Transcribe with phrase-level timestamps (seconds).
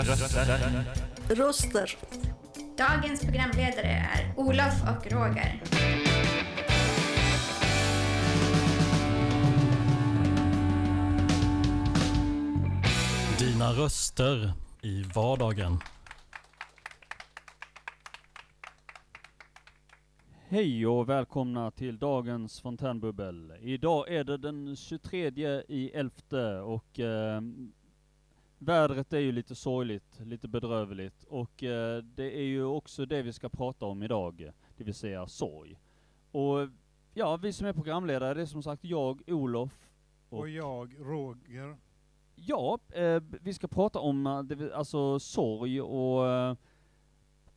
[0.00, 0.76] Röster.
[1.28, 1.96] Röster.
[2.78, 5.62] Dagens programledare är Olof och Roger.
[13.38, 15.78] Dina röster i vardagen.
[20.48, 23.52] Hej och välkomna till dagens fontänbubbel.
[23.60, 27.40] Idag är det den 23 i elfte och eh,
[28.60, 33.32] vädret är ju lite sorgligt, lite bedrövligt och eh, det är ju också det vi
[33.32, 35.78] ska prata om idag, det vill säga sorg.
[36.30, 36.68] Och
[37.14, 39.88] ja, vi som är programledare, det är som sagt jag, Olof.
[40.28, 41.76] Och jag, Roger.
[42.34, 46.56] Ja, eh, vi ska prata om eh, det, alltså sorg och, eh,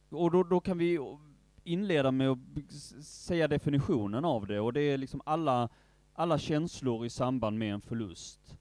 [0.10, 1.00] och då, då kan vi
[1.64, 2.72] inleda med att
[3.04, 5.70] säga definitionen av det och det är liksom alla,
[6.14, 8.58] alla känslor i samband med en förlust.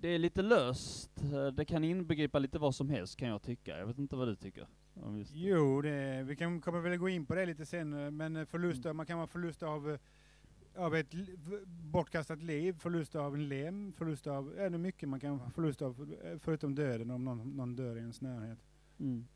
[0.00, 1.10] Det är lite löst,
[1.54, 3.78] det kan inbegripa lite vad som helst kan jag tycka.
[3.78, 4.66] Jag vet inte vad du tycker?
[4.94, 5.24] om.
[5.32, 8.86] Jo, det, vi kan, kommer väl gå in på det lite sen, men eh, förlust,
[8.86, 9.98] av- man kan vara förlust av,
[10.76, 11.14] av ett
[11.66, 15.82] bortkastat liv, förlust av en lem, förlust av, det är mycket man kan ha förlust
[15.82, 18.58] av, förutom döden om någon, någon dör i ens närhet.
[18.98, 19.26] Mm.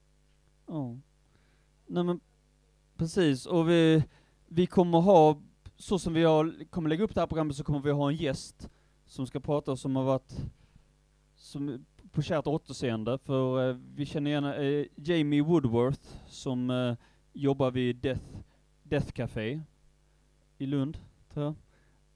[0.66, 0.96] Ja.
[1.86, 2.20] Nej men
[2.96, 4.04] precis, och vi,
[4.46, 5.40] vi kommer ha,
[5.76, 8.16] så som vi har, kommer lägga upp det här programmet så kommer vi ha en
[8.16, 8.70] gäst
[9.06, 10.36] som ska prata som har varit
[11.36, 16.96] som, på kärt återseende, för eh, vi känner igen eh, Jamie Woodworth som eh,
[17.32, 18.24] jobbar vid Death,
[18.82, 19.60] Death Café
[20.58, 20.98] i Lund,
[21.32, 21.54] tror jag.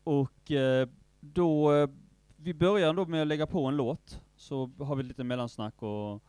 [0.04, 0.88] Och eh,
[1.20, 1.88] då, eh,
[2.36, 6.22] vi börjar då med att lägga på en låt, så har vi lite mellansnack och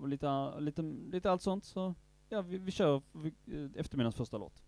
[0.00, 1.64] och lite, lite, lite allt sånt.
[1.64, 1.94] Så
[2.28, 4.62] ja, vi, vi kör vi, eh, eftermiddagens första låt.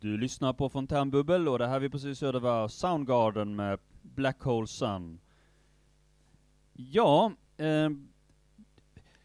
[0.00, 4.66] Du lyssnar på Fontänbubbel och det här vi precis hörde var Soundgarden med Black Hole
[4.66, 5.20] Sun.
[6.72, 7.90] Ja, eh,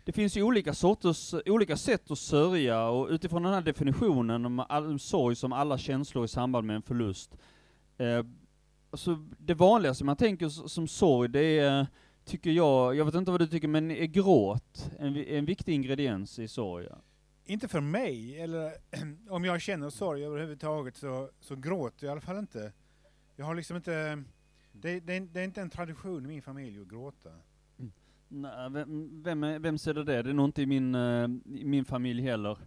[0.05, 4.59] det finns ju olika sorters, olika sätt att sörja och utifrån den här definitionen om
[4.59, 7.37] all sorg som alla känslor i samband med en förlust.
[7.97, 8.25] Eh,
[8.91, 11.87] alltså det vanligaste man tänker som sorg, det är,
[12.25, 16.39] tycker jag, jag vet inte vad du tycker, men är gråt en, en viktig ingrediens
[16.39, 16.87] i sorg.
[17.51, 18.73] Inte för mig, eller
[19.29, 22.71] om jag känner sorg överhuvudtaget så, så gråter jag i alla fall inte.
[23.35, 24.23] Jag har liksom inte,
[24.71, 27.29] det, det, det är inte en tradition i min familj att gråta.
[27.79, 27.91] Mm.
[28.27, 30.29] Nej, vem, vem, är- vem säger det det?
[30.29, 32.57] Är nog inte i min, eh, i min familj heller.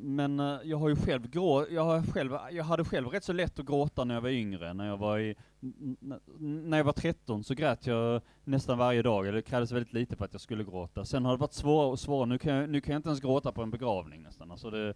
[0.00, 3.32] Men eh, jag har ju själv grå, jag, har själv, jag hade själv rätt så
[3.32, 4.74] lätt att gråta när jag var yngre.
[4.74, 5.36] När jag var, i,
[6.38, 10.16] när jag var 13 så grät jag nästan varje dag, eller det krävdes väldigt lite
[10.16, 11.04] för att jag skulle gråta.
[11.04, 13.20] Sen har det varit svårare och svårare, nu kan jag, nu kan jag inte ens
[13.20, 14.50] gråta på en begravning nästan.
[14.50, 14.94] Alltså det,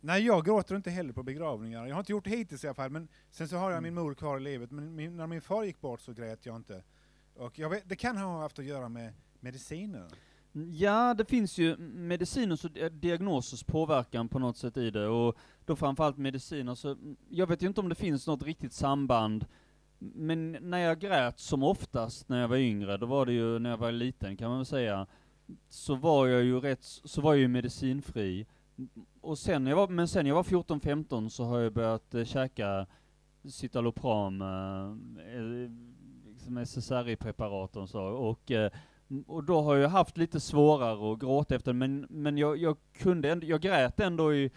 [0.00, 1.86] Nej, jag gråter inte heller på begravningar.
[1.86, 3.94] Jag har inte gjort det hittills i alla fall, men sen så har jag Mm.
[3.94, 4.70] min mor kvar i livet.
[4.70, 6.82] Men min, när min far gick bort så grät jag inte.
[7.36, 10.06] Och jag vet, det kan ha haft att göra med mediciner.
[10.72, 15.36] Ja, det finns ju mediciners och di- diagnosers påverkan på något sätt i det, och
[15.64, 19.46] då framförallt mediciner, så mm, jag vet ju inte om det finns något riktigt samband,
[20.14, 23.70] men när jag grät som oftast när jag var yngre, då var det ju när
[23.70, 25.06] jag var liten kan man väl säga,
[25.68, 28.46] så var jag ju rätt, så var jag ju medicinfri.
[29.20, 32.86] Och sen jag var, men sen jag var 14-15 så har jag börjat eh, käka
[33.44, 35.70] Citalopram, eh, eh
[36.26, 38.70] liksom SSRI-preparat och så, och eh,
[39.26, 43.32] och då har jag haft lite svårare att gråta efter men, men jag, jag kunde
[43.32, 44.50] ändå, jag grät ändå i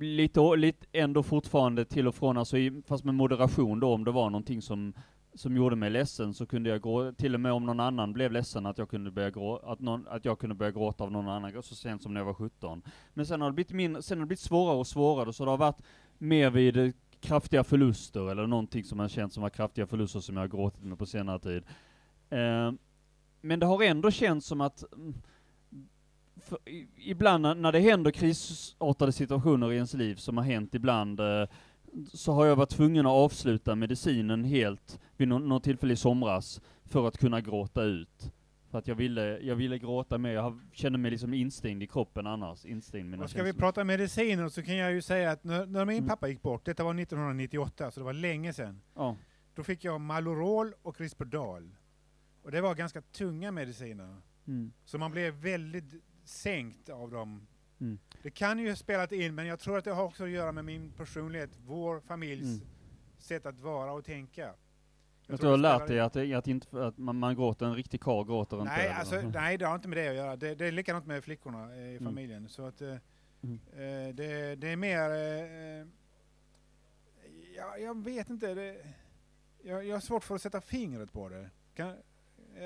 [0.00, 4.10] lite, lite ändå fortfarande till och från, alltså i, fast med moderation då om det
[4.10, 4.92] var någonting som,
[5.34, 8.32] som gjorde mig ledsen så kunde jag gråta, till och med om någon annan blev
[8.32, 11.28] ledsen att jag kunde börja gråta, att, någon, att jag kunde börja gråta av någon
[11.28, 12.82] annan, så sent som när jag var 17.
[13.14, 15.50] Men sen har det blivit, min, sen har det blivit svårare och svårare, så det
[15.50, 15.82] har varit
[16.18, 20.42] mer vid kraftiga förluster eller någonting som man känt som var kraftiga förluster som jag
[20.42, 21.64] har gråtit med på senare tid.
[22.30, 22.72] Eh,
[23.40, 25.14] men det har ändå känts som att mm,
[26.36, 26.58] för,
[26.96, 31.46] ibland när, det händer krisartade situationer i ens liv, som har hänt ibland, eh,
[32.12, 36.60] så har jag varit tvungen att avsluta medicinen helt vid nå- något tillfälle i somras
[36.84, 38.32] för att kunna gråta ut.
[38.70, 42.26] För att jag ville, jag ville gråta mer, jag kände mig liksom instängd i kroppen
[42.26, 43.60] annars, instängd mina Och ska vi känslor.
[43.60, 46.08] prata mediciner så kan jag ju säga att när, när min Mm.
[46.08, 49.16] pappa gick bort, detta var 1998, så det var länge sedan, Ja.
[49.54, 51.70] då fick jag Malorol och Risperdal.
[52.42, 54.16] Och det var ganska tunga mediciner.
[54.46, 54.72] Mm.
[54.84, 55.84] Så man blev väldigt
[56.24, 57.46] sänkt av dem.
[57.80, 57.98] Mm.
[58.22, 60.52] Det kan ju ha spelat in, men jag tror att det har också att göra
[60.52, 62.66] med min personlighet, vår familjs Mm.
[63.18, 64.40] sätt att vara och tänka.
[64.42, 64.54] Jag
[65.26, 67.74] Jag tror du har lärt dig att, det- att, inte, att man, man gråter, en
[67.74, 68.72] riktig karl gråter inte.
[68.72, 68.94] Nej, eller?
[68.96, 70.36] alltså, nej, det har inte med det att göra.
[70.36, 72.04] Det, det är likadant med flickorna i Mm.
[72.04, 72.48] familjen.
[72.48, 72.96] Så att, eh,
[73.42, 73.60] Mm.
[73.72, 75.10] eh, det, det är mer...
[75.10, 75.86] Eh,
[77.56, 78.54] ja, jag vet inte.
[78.54, 78.76] Det,
[79.62, 81.50] jag, jag har svårt för att sätta fingret på det.
[81.74, 81.94] Kan, eh,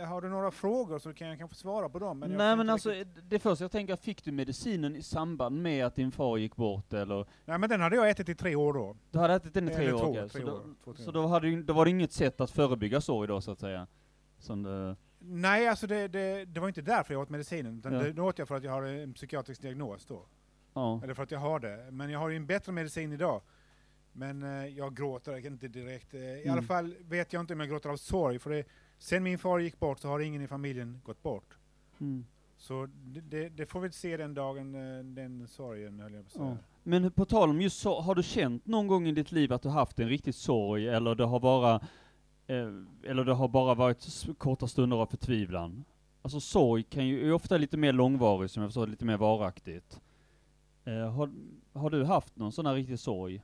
[0.09, 2.19] har du några frågor så kan jag kanske svara på dem.
[2.19, 5.87] Men Nej men alltså, riktigt- det första jag tänker, fick du medicinen i samband med
[5.87, 7.27] att din far gick bort eller?
[7.45, 8.97] Nej, men den hade jag ätit i tre år då.
[9.11, 9.99] Du hade ätit den i tre Eller år?
[9.99, 10.29] två, okej.
[10.29, 11.13] tre så år, då, två, tre så år.
[11.15, 13.87] då, hade, ju- då var det inget sätt att förebygga sorg då så att säga?
[14.39, 17.79] Som det, Nej, alltså det, det, det var inte därför jag åt medicinen.
[17.79, 17.99] Utan Ja.
[18.03, 20.27] det, det åt jag för att jag har en psykiatrisk diagnos då.
[20.75, 21.01] ja.
[21.05, 21.89] Eller för att jag har det.
[21.91, 23.43] Men jag har ju en bättre medicin idag.
[24.13, 26.15] Men eh, jag gråter inte direkt.
[26.15, 26.53] Eh, I Mm.
[26.53, 28.39] alla fall vet jag inte om jag gråter av sorg.
[28.39, 28.65] För det,
[28.99, 31.59] sen min far gick bort så har ingen i familjen gått bort.
[32.01, 32.25] Mm.
[32.57, 36.27] Så det, det, det får vi se den dagen, eh, den sorgen höll jag på
[36.27, 36.45] att säga.
[36.45, 36.57] Ja.
[36.83, 39.63] Men på tal om just så, har du känt någon gång i ditt liv att
[39.63, 41.75] du haft en riktig sorg eller det har bara,
[42.47, 42.69] eh,
[43.03, 45.85] eller det har bara varit korta stunder av förtvivlan?
[46.23, 50.01] Alltså sorg kan ju, är ofta lite mer långvarig, som jag förstår lite mer varaktigt.
[50.85, 51.31] Eh, har,
[51.73, 53.43] har du haft någon sån här riktig sorg?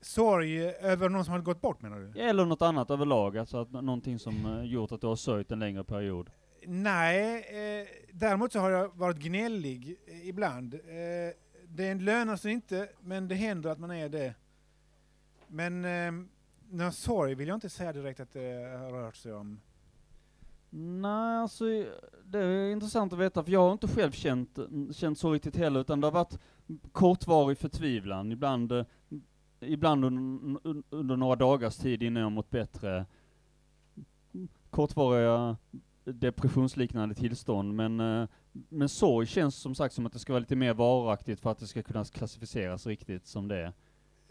[0.00, 2.20] Sorg över någon som har gått bort menar du?
[2.20, 5.50] Eller något annat överlag, alltså att, nå- någonting som eh, gjort att du har sörjt
[5.52, 6.30] en längre period?
[6.66, 7.36] Nej,
[7.80, 10.74] eh, däremot så har jag varit gnällig eh, ibland.
[10.74, 10.80] Eh,
[11.68, 14.34] det lönar sig inte, men det händer att man är det.
[15.48, 16.12] Men eh,
[16.70, 19.60] någon sorg vill jag inte säga direkt att det har rört sig om.
[20.72, 21.64] Nej, alltså
[22.24, 24.58] det är intressant att veta, för jag har inte själv känt,
[24.92, 26.38] känt så riktigt heller, utan det har varit
[26.92, 28.84] kortvarig förtvivlan, ibland, eh,
[29.60, 30.60] ibland under,
[30.90, 33.06] under några dagars tid innan jag mått bättre.
[34.70, 35.56] Kortvariga
[36.04, 38.28] depressionsliknande tillstånd, men, eh,
[38.68, 41.58] men sorg känns som sagt som att det ska vara lite mer varaktigt för att
[41.58, 43.72] det ska kunna klassificeras riktigt som det är.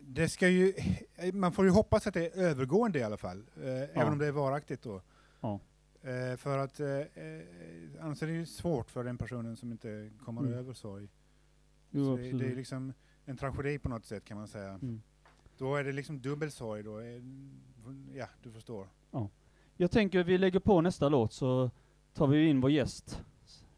[0.01, 0.73] Det ska ju,
[1.33, 4.27] man får ju hoppas att det är övergående i alla fall, eh, även om det
[4.27, 5.01] är varaktigt då.
[5.41, 5.59] Ja.
[6.01, 7.41] Eh, för att eh, eh,
[8.01, 10.53] annars är det ju svårt för den personen som inte kommer Mm.
[10.53, 11.09] över sorg.
[11.91, 12.93] Jo, Så det, det är liksom
[13.25, 14.69] en tragedi på något sätt kan man säga.
[14.69, 15.01] Mm.
[15.59, 16.99] Då är det liksom dubbel sorg, då.
[16.99, 17.21] Eh,
[18.15, 18.87] ja, du förstår.
[19.81, 21.71] Jag tänker vi lägger på nästa låt så
[22.13, 23.21] tar vi in vår gäst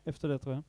[0.03, 0.63] efter det tror jag.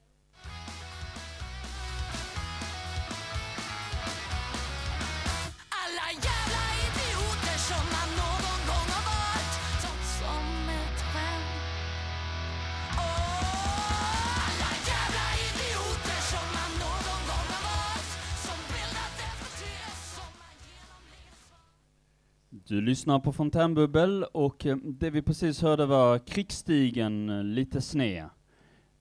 [22.72, 28.28] Du lyssnar på Fontänbubbel och eh, det vi precis hörde var Krigsstigen eh, lite sned.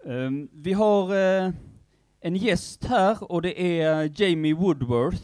[0.06, 1.52] Ehm, vi har eh,
[2.20, 5.24] en gäst här och det är Jamie Woodworth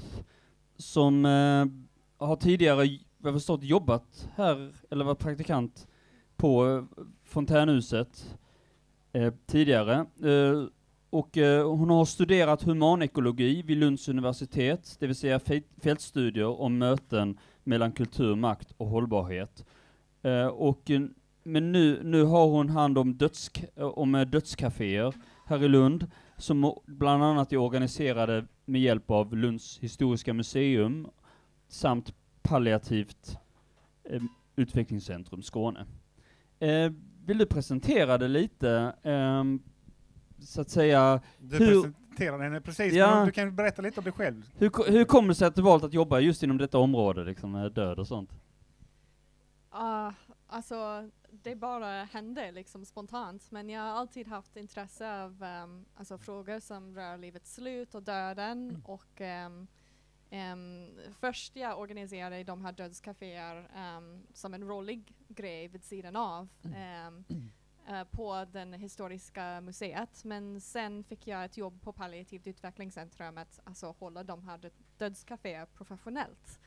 [0.78, 1.24] som
[2.18, 2.90] har tidigare, vad
[3.22, 5.88] jag förstått, jobbat här, eller var praktikant
[6.36, 6.86] på
[7.24, 8.38] Fontänhuset
[9.46, 10.06] tidigare.
[11.10, 15.40] Och hon har studerat humanekologi vid Lunds universitet, det vill säga
[15.82, 19.66] fältstudier om möten mellan kultur, makt och hållbarhet.
[20.22, 21.02] Eh, och, eh,
[21.44, 25.14] men nu, nu har hon hand om, dödsk, eh, om eh, dödscaféer
[25.46, 31.08] här i Lund, som bland annat är organiserade med hjälp av Lunds historiska museum
[31.68, 33.38] samt palliativt
[34.10, 34.22] eh,
[34.56, 35.86] utvecklingscentrum Skåne.
[36.60, 36.92] Eh,
[37.26, 39.60] vill du presentera det lite, ehm,
[40.40, 41.22] så att säga,
[41.52, 43.16] Hur- presenterar henne precis, Ja.
[43.16, 44.50] men du kan berätta lite om dig själv.
[44.58, 47.52] hur, hur kommer det sig att du valt att jobba just inom detta område, liksom
[47.52, 48.30] med död och sånt?
[49.72, 50.14] Ja,
[50.48, 53.52] alltså det bara hände liksom spontant.
[53.52, 58.04] Men jag har alltid haft intresse av ehm, alltså, frågor som rör livets slut och
[58.04, 58.82] döden.
[58.86, 59.68] Och ehm,
[60.30, 60.88] ehm,
[61.20, 66.48] först jag organiserade de här dödscaféer ehm, som en rolig grej vid sidan av.
[66.76, 67.24] ehm,
[67.88, 70.24] eh, på den historiska museet.
[70.24, 75.66] Men sen fick jag ett jobb på palliativt utvecklingscentrum att alltså, hålla de här dödscaféer
[75.66, 76.60] professionellt.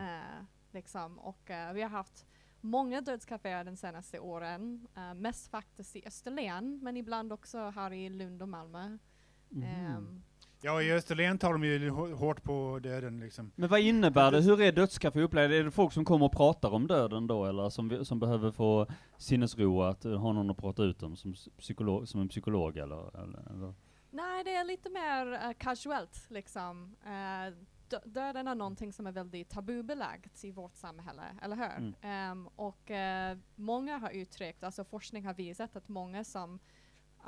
[0.00, 1.18] Eh, liksom.
[1.18, 2.26] Och eh, vi har haft
[2.60, 4.88] många dödscaféer de senaste åren.
[4.96, 8.98] eh, mest faktiskt i Österlen, men ibland också här i Lund och Malmö.
[9.48, 10.22] Mhm.
[10.60, 13.52] Ja, i Österlen tar de ju hå- hårt på döden liksom.
[13.54, 14.40] Men vad innebär det?
[14.40, 15.52] Hur är dödscafé upplevt?
[15.52, 18.86] Är det folk som kommer och pratar om döden då, eller som, som behöver få
[19.16, 23.22] sinnesro att eh, ha någon att prata ut om, som, psykolog, som en psykolog eller?
[23.22, 23.74] eller, eller?
[24.10, 26.96] nej, det är lite mer uh, casuellt liksom.
[27.04, 27.54] Eh,
[27.88, 31.76] dö- döden är någonting som är väldigt tabubelagt i vårt samhälle, eller hur?
[31.76, 31.94] Mm.
[32.00, 36.58] Ehm, och eh, många har uttryckt, alltså forskning har visat att många som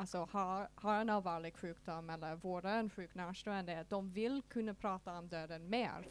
[0.01, 5.19] alltså, har, har en allvarlig sjukdom eller vårdar en sjuk närstående, de vill kunna prata
[5.19, 6.09] om döden mer.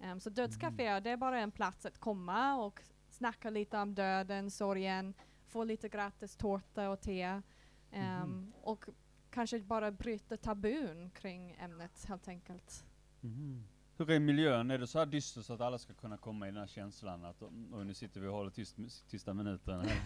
[0.00, 4.50] Ehm, så dödscaféer, det är bara en plats att komma och snacka lite om döden,
[4.50, 5.14] sorgen,
[5.46, 7.42] få lite gratis tårta och te.
[7.90, 8.84] Ehm, Och
[9.30, 12.84] kanske bara bryta tabun kring ämnet helt enkelt.
[13.20, 13.64] Mhm.
[13.98, 14.70] Hur är miljön?
[14.70, 17.24] Är det så här dystert så att alla ska kunna komma i den här känslan
[17.24, 18.76] att och nu sitter vi och håller tyst,
[19.10, 19.86] tysta minuten?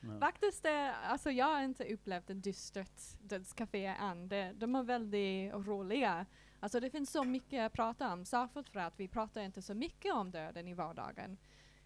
[0.00, 0.18] Ja.
[0.20, 4.28] Faktiskt, eh, alltså jag har inte upplevt ett dystert dödscafé än.
[4.28, 6.26] Det, de är väldigt roliga.
[6.60, 9.74] Alltså det finns så mycket att prata om, särskilt för att vi pratar inte så
[9.74, 11.36] mycket om döden i vardagen.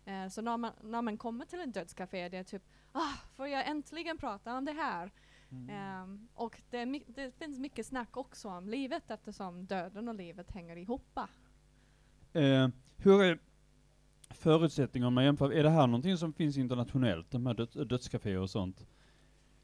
[0.04, 3.48] Eh, så när man, när man kommer till en dödscafé, det är typ ah, får
[3.48, 5.10] jag äntligen prata om det här?
[5.52, 5.70] Mm.
[5.70, 10.76] Ehm, och det, det finns mycket snack också om livet eftersom döden och livet hänger
[10.76, 11.18] ihop.
[12.32, 13.38] Eh, hur är
[14.30, 15.52] förutsättningarna om man jämför?
[15.52, 18.86] Är det här någonting som finns internationellt, de här döds, dödscaféer och sånt?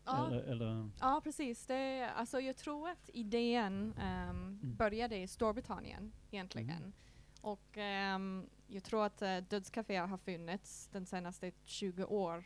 [0.05, 0.91] Ja, Eller, eller?
[1.01, 1.67] Ja, precis.
[1.67, 6.71] Det, alltså, jag tror att idén ehm, började i Storbritannien egentligen.
[6.71, 6.93] Mm.
[7.41, 12.45] Och ehm, jag tror att uh, dödscaféer har funnits den senaste 20 år.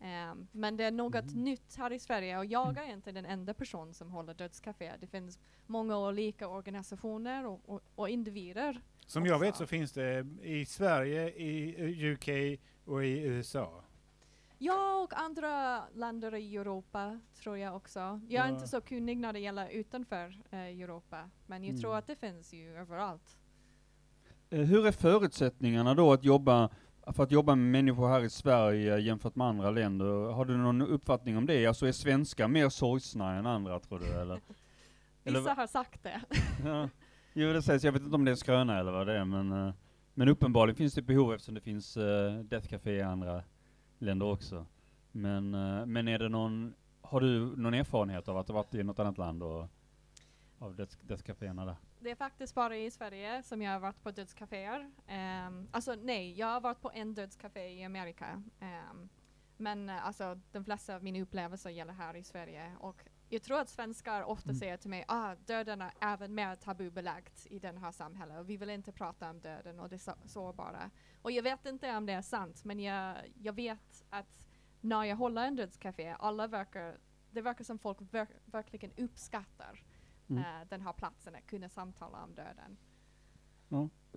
[0.00, 1.44] Ehm, men det är något Mm.
[1.44, 4.92] nytt här i Sverige och jag är inte den enda person som håller dödscafé.
[5.00, 8.80] Det finns många olika organisationer och, och, och individer.
[9.06, 9.44] Som jag också.
[9.44, 13.84] vet så finns det i Sverige, i UK och i USA.
[14.58, 18.00] Ja, och andra länder i Europa tror jag också.
[18.28, 18.54] Jag är Ja.
[18.54, 21.98] inte så kunnig när det gäller utanför eh, Europa, men jag tror Mm.
[21.98, 23.38] att det finns ju överallt.
[24.50, 26.70] Eh, hur är förutsättningarna då att jobba,
[27.12, 30.32] för att jobba med människor här i Sverige jämfört med andra länder?
[30.32, 31.66] Har du någon uppfattning om det?
[31.66, 34.40] Alltså är svenskar mer sorgsna än andra tror du eller?
[35.24, 36.20] Eller Vissa va- har sagt det.
[36.64, 36.88] ja.
[37.32, 39.24] Jo det sägs, jag vet inte om det är en skröna eller vad det är
[39.24, 39.74] men, eh,
[40.14, 43.42] men uppenbarligen finns det behov eftersom det finns uh, Death Café i andra
[43.98, 44.66] länder också.
[45.12, 48.82] Men, eh, men är det någon, har du någon erfarenhet av att ha varit i
[48.82, 49.66] något annat land och
[50.58, 51.76] av Death, Death Caféerna där?
[52.02, 54.90] Det är faktiskt bara i Sverige som jag har varit på dödscaféer.
[55.48, 58.42] Um, alltså nej, jag har varit på en dödscafé i Amerika.
[58.60, 59.08] Ehm,
[59.56, 62.76] men eh, alltså de flesta av mina upplevelser gäller här i Sverige.
[62.80, 64.58] Och jag tror att svenskar ofta Mm.
[64.58, 68.56] säger till mig ah, döden är även mer tabubelagt i den här samhället och vi
[68.56, 70.90] vill inte prata om döden och det så- sårbara.
[71.22, 74.46] Och jag vet inte om det är sant, men jag, jag vet att
[74.80, 76.98] när jag håller en dödscafé, alla verkar,
[77.30, 79.82] det verkar som folk ver verkligen uppskattar
[80.30, 80.42] Mm.
[80.42, 82.76] eh, den här platsen att kunna samtala om döden.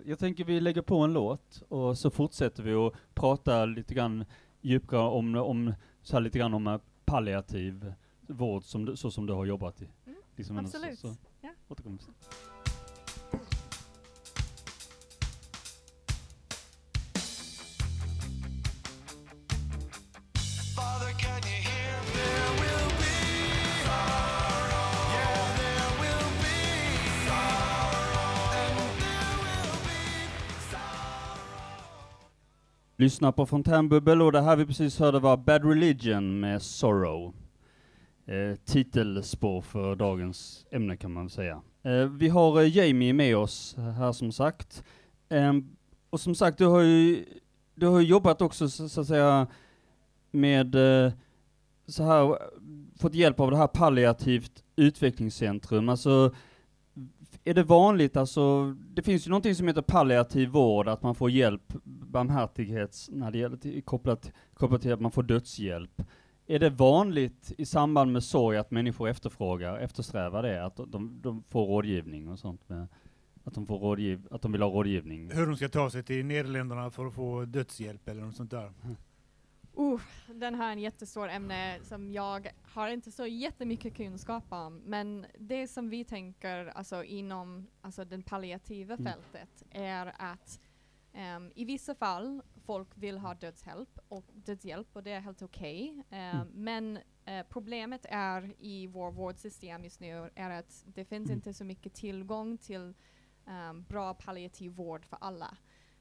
[0.04, 4.24] Jag tänker vi lägger på en låt och så fortsätter vi att prata lite grann
[4.60, 9.32] djupare om, om så lite grann om eh, palliativ vård som du, så som du
[9.32, 9.88] har jobbat i.
[10.06, 10.98] Mm, Liksom Absolut.
[10.98, 11.50] Så, så, Ja.
[11.68, 11.98] återkommer.
[32.96, 37.34] Lyssna på Fontänbubbel och det här vi precis hörde var Bad Religion med Sorrow.
[38.26, 41.62] Eh, titelspår för dagens ämne kan man säga.
[41.82, 44.84] Eh, vi har eh, Jamie med oss här som sagt.
[45.28, 45.76] Ehm,
[46.10, 47.24] och som sagt, du har ju,
[47.74, 49.46] du har ju jobbat också så, så att säga
[50.30, 51.12] med eh,
[51.86, 52.38] så här,
[52.98, 55.88] fått hjälp av det här palliativt utvecklingscentrum.
[55.88, 56.34] Alltså,
[57.44, 61.30] är det vanligt, alltså, det finns ju någonting som heter palliativ vård, att man får
[61.30, 66.02] hjälp, barmhärtighets, när det gäller kopplat, kopplat till att man får dödshjälp.
[66.46, 71.42] Är det vanligt i samband med sorg att människor efterfrågar, eftersträvar det, att de, de
[71.48, 72.86] får rådgivning och sånt med,
[73.44, 75.30] att de får rådgiv, att de vill ha rådgivning?
[75.30, 78.72] Hur de ska ta sig till Nederländerna för att få dödshjälp eller något sånt där.
[79.78, 84.76] Uh, den här är en jättestor ämne som jag har inte så jättemycket kunskap om.
[84.78, 89.04] Men det som vi tänker alltså, inom alltså, den palliativa Mm.
[89.12, 90.60] fältet är att
[91.12, 96.02] ehm, i vissa fall folk vill ha dödshjälp och, dödshjälp och det är helt okej.
[96.10, 96.48] Ehm, Mm.
[96.54, 101.36] Men eh, problemet är i vår vårdsystem just nu är att det finns Mm.
[101.38, 102.94] inte så mycket tillgång till
[103.46, 105.56] ehm, bra palliativ vård för alla.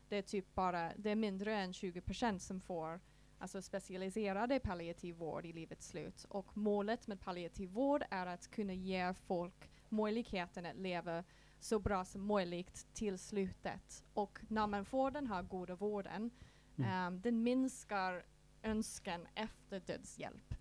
[0.10, 3.00] Det är typ bara, det är mindre än 20% som får
[3.44, 6.26] alltså specialiserade palliativ vård i livets slut.
[6.30, 11.24] Och målet med palliativ vård är att kunna ge folk möjligheten att leva
[11.60, 14.04] så bra som möjligt till slutet.
[14.14, 16.32] Och när man får den här goda vården,
[16.76, 16.92] Mm.
[16.92, 18.24] ehm, den minskar
[18.64, 20.54] önskan efter dödshjälp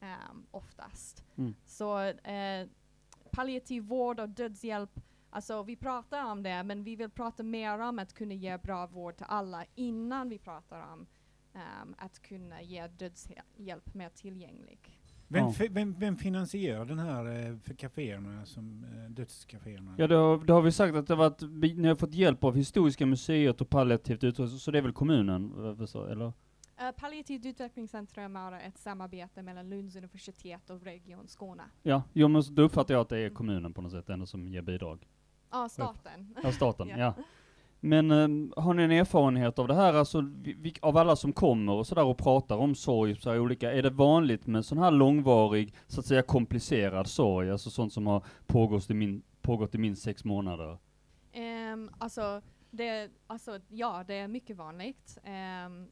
[0.00, 1.24] um, oftast.
[1.36, 1.54] Mm.
[1.66, 2.68] Så eh,
[3.30, 7.98] palliativ vård och dödshjälp Alltså vi pratar om det, men vi vill prata mer om
[7.98, 11.06] att kunna ge bra vård till alla innan vi pratar om
[11.54, 14.98] ehm, att kunna ge dödshjälp mer tillgänglig.
[15.30, 19.94] Vem, vem, vem finansierar den här eh, för kaféerna, som, eh, dödskaféerna?
[19.98, 21.42] Ja, det har, det har vi sagt att det har varit,
[21.76, 25.52] ni har fått hjälp av Historiska museet och palliativt utrustning, så det är väl kommunen,
[25.80, 26.32] eh, eller?
[26.82, 31.62] Uh, Palliativt utvecklingscentrum är ett samarbete mellan Lunds universitet och Region Skåne.
[31.82, 34.48] Ja, jo, men då uppfattar jag att det är kommunen på något sätt ändå som
[34.48, 35.08] ger bidrag.
[35.50, 36.36] Ja, staten.
[36.42, 37.14] Ja, staten, Ja.
[37.80, 41.32] Men ehm, har ni en erfarenhet av det här, alltså vi, vi, av alla som
[41.32, 44.78] kommer och sådär och pratar om sorg, så här olika, är det vanligt med sån
[44.78, 49.74] här långvarig, så att säga komplicerad sorg, alltså sånt som har pågått i, min, pågått
[49.74, 50.78] i minst sex månader?
[51.72, 55.18] Um, alltså, det, alltså, ja, det är mycket vanligt.
[55.66, 55.88] Um,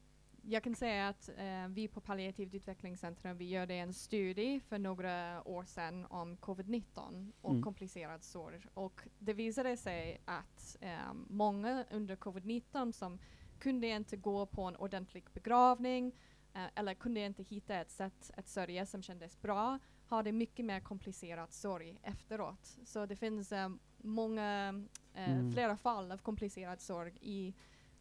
[0.49, 5.47] jag kan säga att eh, vi på Palliativt utvecklingscentrum, vi gjorde en studie för några
[5.47, 7.63] år sedan om covid-19 och Mm.
[7.63, 8.61] komplicerad sorg.
[8.73, 13.19] Och det visade sig att ehm, många under covid-19 som
[13.59, 16.15] kunde inte gå på en ordentlig begravning
[16.53, 20.79] eh, eller kunde inte hitta ett sätt att sörja som kändes bra, hade mycket mer
[20.79, 22.77] komplicerad sorg efteråt.
[22.85, 24.67] Så det finns ehm, många,
[25.13, 25.51] eh, Mm.
[25.51, 27.53] flera fall av komplicerad sorg i,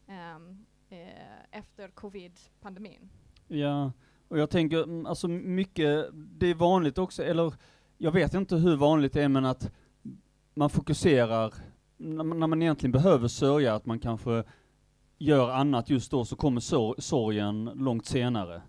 [0.06, 0.38] eh,
[1.50, 3.08] efter covid-pandemin.
[3.48, 3.92] Ja,
[4.28, 7.54] och jag tänker, mm, alltså mycket, det är vanligt också, eller
[7.98, 9.70] jag vet inte hur vanligt det är, men att
[10.54, 11.54] man fokuserar,
[11.96, 14.44] när man, när man egentligen behöver sörja, att man kanske
[15.18, 18.62] gör annat just då, så kommer sor sorgen långt senare.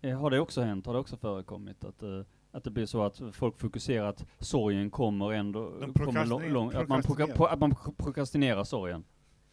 [0.00, 0.86] Eh, har det också hänt?
[0.86, 2.20] Har det också förekommit att, eh,
[2.52, 6.72] att det blir så att folk fokuserar att sorgen kommer ändå, kommer lång, prokrastinerar- lång,
[6.74, 7.02] att man,
[7.50, 9.04] att man prokrastinerar sorgen?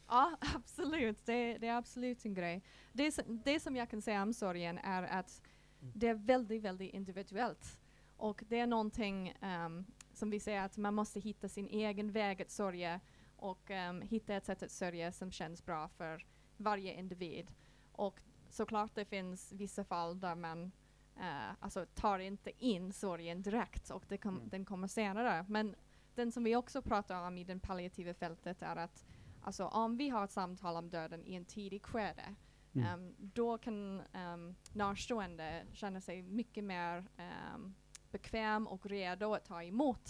[0.07, 1.25] Ja, absolut.
[1.25, 2.63] Det, det är absolut en grej.
[2.93, 5.41] Det, som- det som jag kan säga om sorgen är att
[5.79, 7.79] det är väldigt, väldigt individuellt.
[8.17, 12.41] Och det är någonting ehm, som vi säger att man måste hitta sin egen väg
[12.41, 12.99] att sörja
[13.35, 16.25] och ehm, hitta ett sätt att sörja som känns bra för
[16.57, 17.51] varje individ.
[17.91, 20.71] Och såklart det finns vissa fall där man
[21.19, 24.49] eh, alltså tar inte in sorgen direkt och det kom, Mm.
[24.49, 25.45] den kommer senare.
[25.49, 25.75] Men
[26.15, 29.05] den som vi också pratar om i det palliativa fältet är att
[29.45, 32.35] Alltså om vi har ett samtal om döden i en tidig skede,
[32.73, 32.87] Mm.
[32.87, 34.01] ehm, då kan
[34.33, 37.75] um, närstående känna sig mycket mer ehm,
[38.11, 40.09] bekväm och redo att ta emot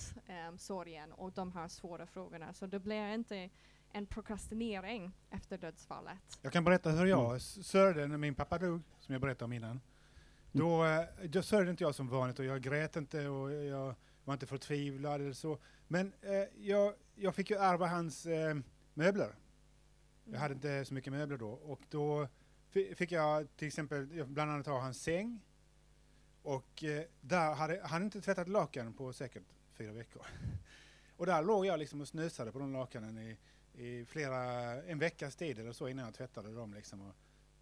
[0.50, 2.54] um, sorgen och de här svåra frågorna.
[2.54, 3.50] Så det blir inte
[3.92, 6.18] en prokrastinering efter dödsfallet.
[6.42, 9.54] Jag kan berätta hur jag s- sörjde när min pappa dog, som jag berättade om
[9.54, 9.82] innan.
[10.52, 14.34] Då, eh, då sörjde inte jag som vanligt och jag grät inte och jag var
[14.34, 15.58] inte förtvivlad eller så.
[15.88, 16.32] Men eh,
[16.66, 18.56] jag, jag fick ju ärva hans eh,
[18.96, 19.36] möbler.
[20.26, 21.50] Jag hade inte så mycket möbler då.
[21.50, 22.28] Och då
[22.70, 25.42] fi- fick jag till exempel bland annat ha hans säng.
[26.42, 30.26] Och eh, där hade han inte tvättat lakan på säkert fyra veckor.
[31.18, 33.38] Och där låg jag liksom och snusade på de lakanen i,
[33.74, 34.42] i flera,
[34.84, 37.16] en veckas tid eller så innan jag tvättade dem liksom och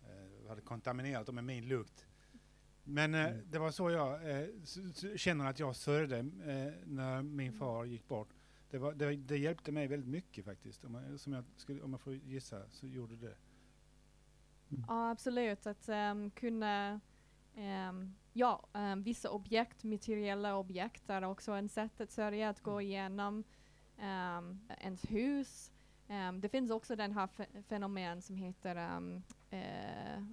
[0.04, 2.06] eh, hade kontaminerat dem med min lukt.
[2.84, 4.48] Men eh, det var så jag eh,
[5.16, 8.30] känner att jag sörjde eh, när min far gick bort.
[8.74, 10.84] Det, var, det, det hjälpte mig väldigt mycket faktiskt.
[10.84, 13.36] Om jag, som jag skulle, om jag får gissa så gjorde det.
[14.88, 15.68] Ja, absolut.
[15.68, 17.00] Att ehm, kunna,
[17.56, 22.82] ehm, ja, ehm, vissa objekt, materiella objekt, är också en sätt att sörja, att gå
[22.82, 23.44] igenom
[23.98, 25.72] um, ens hus.
[26.42, 28.76] Det finns också den här fe- fenomen som heter
[29.50, 30.24] eh,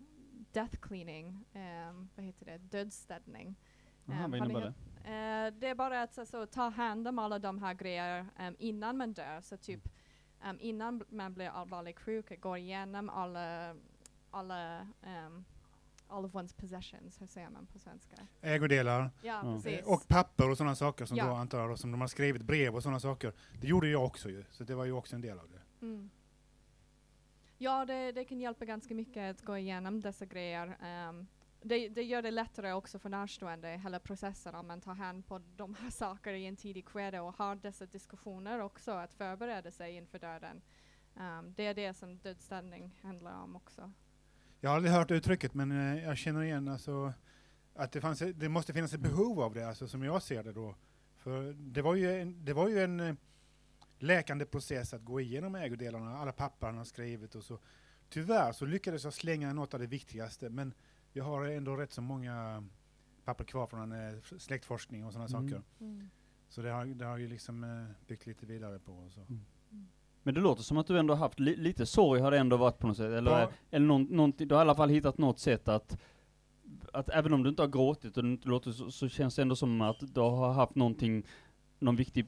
[0.53, 3.57] death cleaning, um, vad heter det, dödsstädning.
[4.07, 4.75] Ehm, vad innebär det?
[5.05, 8.97] Eh, det är bara att alltså, ta hand om alla de här grejer ehm, innan
[8.97, 9.41] man dör.
[9.41, 9.89] Så typ
[10.43, 13.75] ehm, innan man blir allvarligt sjuk, gå igenom alla,
[14.31, 14.81] alla
[15.27, 15.45] um,
[16.09, 18.17] all of one's possessions, hur säger man på svenska?
[18.41, 19.55] Ägodelar Ja, Ja.
[19.55, 19.87] precis.
[19.87, 21.25] och papper och sådana saker som Ja.
[21.27, 23.33] då antar jag som de har skrivit, brev och sådana saker.
[23.61, 25.87] Det gjorde jag också ju, så det var ju också en del av det.
[25.87, 26.11] Mm.
[27.59, 30.77] Ja, det, det kan hjälpa ganska mycket att gå igenom dessa grejer.
[30.83, 31.27] Ehm,
[31.63, 35.41] det, det gör det lättare också för närstående, hela processen, om man tar hand på
[35.57, 39.97] de här sakerna i en tidig skede och har dessa diskussioner också, att förbereda sig
[39.97, 40.63] inför döden.
[41.15, 43.93] Um, det är det som dödsställning handlar om också.
[44.61, 47.13] Jag har aldrig hört uttrycket men eh, jag känner igen alltså
[47.75, 50.53] att det, fanns, det måste finnas ett behov av det, alltså, som jag ser det
[50.53, 50.75] då.
[51.17, 53.15] För det var ju en, det var ju en eh,
[53.99, 57.59] läkande process att gå igenom ägodelarna, alla papper han har skrivit och så.
[58.09, 60.75] Tyvärr så lyckades jag slänga något av det viktigaste, men
[61.13, 62.65] jag har ändå rätt så många
[63.25, 63.99] papper kvar från eh,
[64.39, 65.49] släktforskning och sådana Mm.
[65.51, 65.63] saker.
[66.49, 68.93] Så det har, det har ju liksom eh, byggt lite vidare på.
[68.93, 69.21] Och så.
[70.23, 72.79] Men det låter som att du ändå haft li, lite sorg har det ändå varit
[72.79, 73.51] på något sätt, eller, Ja.
[73.71, 75.99] eller någon, någonting, du har i alla fall hittat något sätt att,
[76.93, 79.43] att även om du inte har gråtit och du inte låter så, så känns det
[79.43, 81.27] ändå som att du har haft någonting,
[81.79, 82.27] någon viktig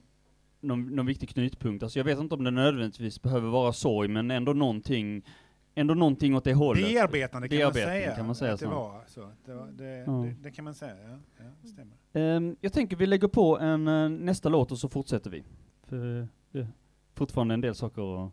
[0.59, 1.83] någon, någon viktig knutpunkt.
[1.83, 5.25] Alltså jag vet inte om det nödvändigtvis behöver vara sorg, men ändå någonting,
[5.75, 6.83] ändå någonting åt det hållet.
[6.83, 8.15] Bearbetande kan man Bearbetning säga.
[8.15, 9.29] kan man säga det var så.
[9.45, 10.11] Det, var, det, Ja.
[10.11, 11.19] det, det kan man säga, ja.
[11.37, 11.97] ja stämmer.
[12.13, 15.43] Ehm, jag tänker vi lägger på en eh, nästa låt och så fortsätter vi.
[15.83, 16.67] För det är
[17.15, 18.31] fortfarande en del saker att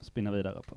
[0.00, 0.76] spinna vidare på.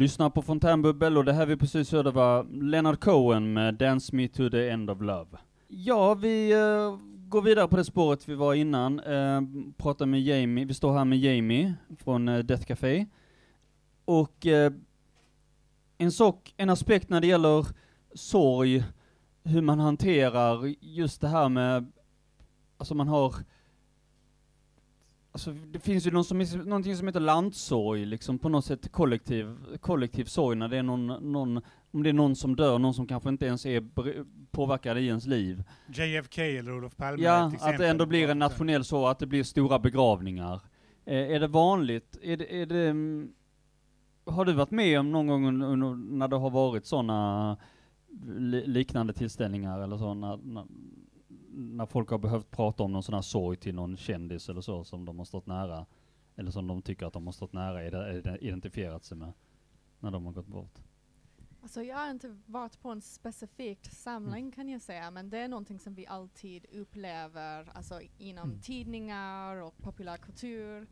[0.00, 4.28] Lyssnar på Fontänbubbel och det här vi precis hörde var Leonard Cohen med Dance Me
[4.28, 5.26] To The End of Love.
[5.68, 9.00] Ja, vi uh, går vidare på det spåret vi var innan.
[9.00, 9.42] Uh,
[9.76, 13.06] pratar med Jamie, vi står här med Jamie från uh, Death Café.
[14.04, 14.72] Och eh,
[15.98, 17.66] en sak, en aspekt när det gäller
[18.14, 18.84] sorg,
[19.44, 21.92] hur man hanterar just det här med,
[22.76, 23.34] alltså man har
[25.32, 29.56] Alltså det finns ju någon som, någonting som heter landsorg, liksom på något sätt kollektiv,
[29.80, 33.06] kollektiv sorg när det är någon, någon, om det är någon som dör, någon som
[33.06, 33.84] kanske inte ens är
[34.50, 35.64] påverkad i ens liv.
[35.88, 37.80] JFK eller Olof Palme Ja, ett att exempel.
[37.80, 40.60] det ändå blir en nationell sorg, att det blir stora begravningar.
[41.04, 42.18] Eh, är det vanligt?
[42.22, 43.32] Är det, är det, mm,
[44.24, 45.58] har du varit med om någon gång
[46.18, 47.56] när det har varit sådana
[48.24, 50.64] li, liknande tillställningar eller så, när, när,
[51.60, 54.84] när folk har behövt prata om någon sån här sorg till någon kändis eller så,
[54.84, 55.86] som de har stått nära,
[56.36, 59.32] eller som de tycker att de har stått nära, ide- ide- identifierat sig med,
[60.00, 60.78] när de har gått bort?
[61.62, 65.48] Alltså jag har inte varit på en specifik samling kan jag säga, men det är
[65.48, 68.60] någonting som vi alltid upplever alltså inom Mm.
[68.60, 70.86] tidningar och populärkultur.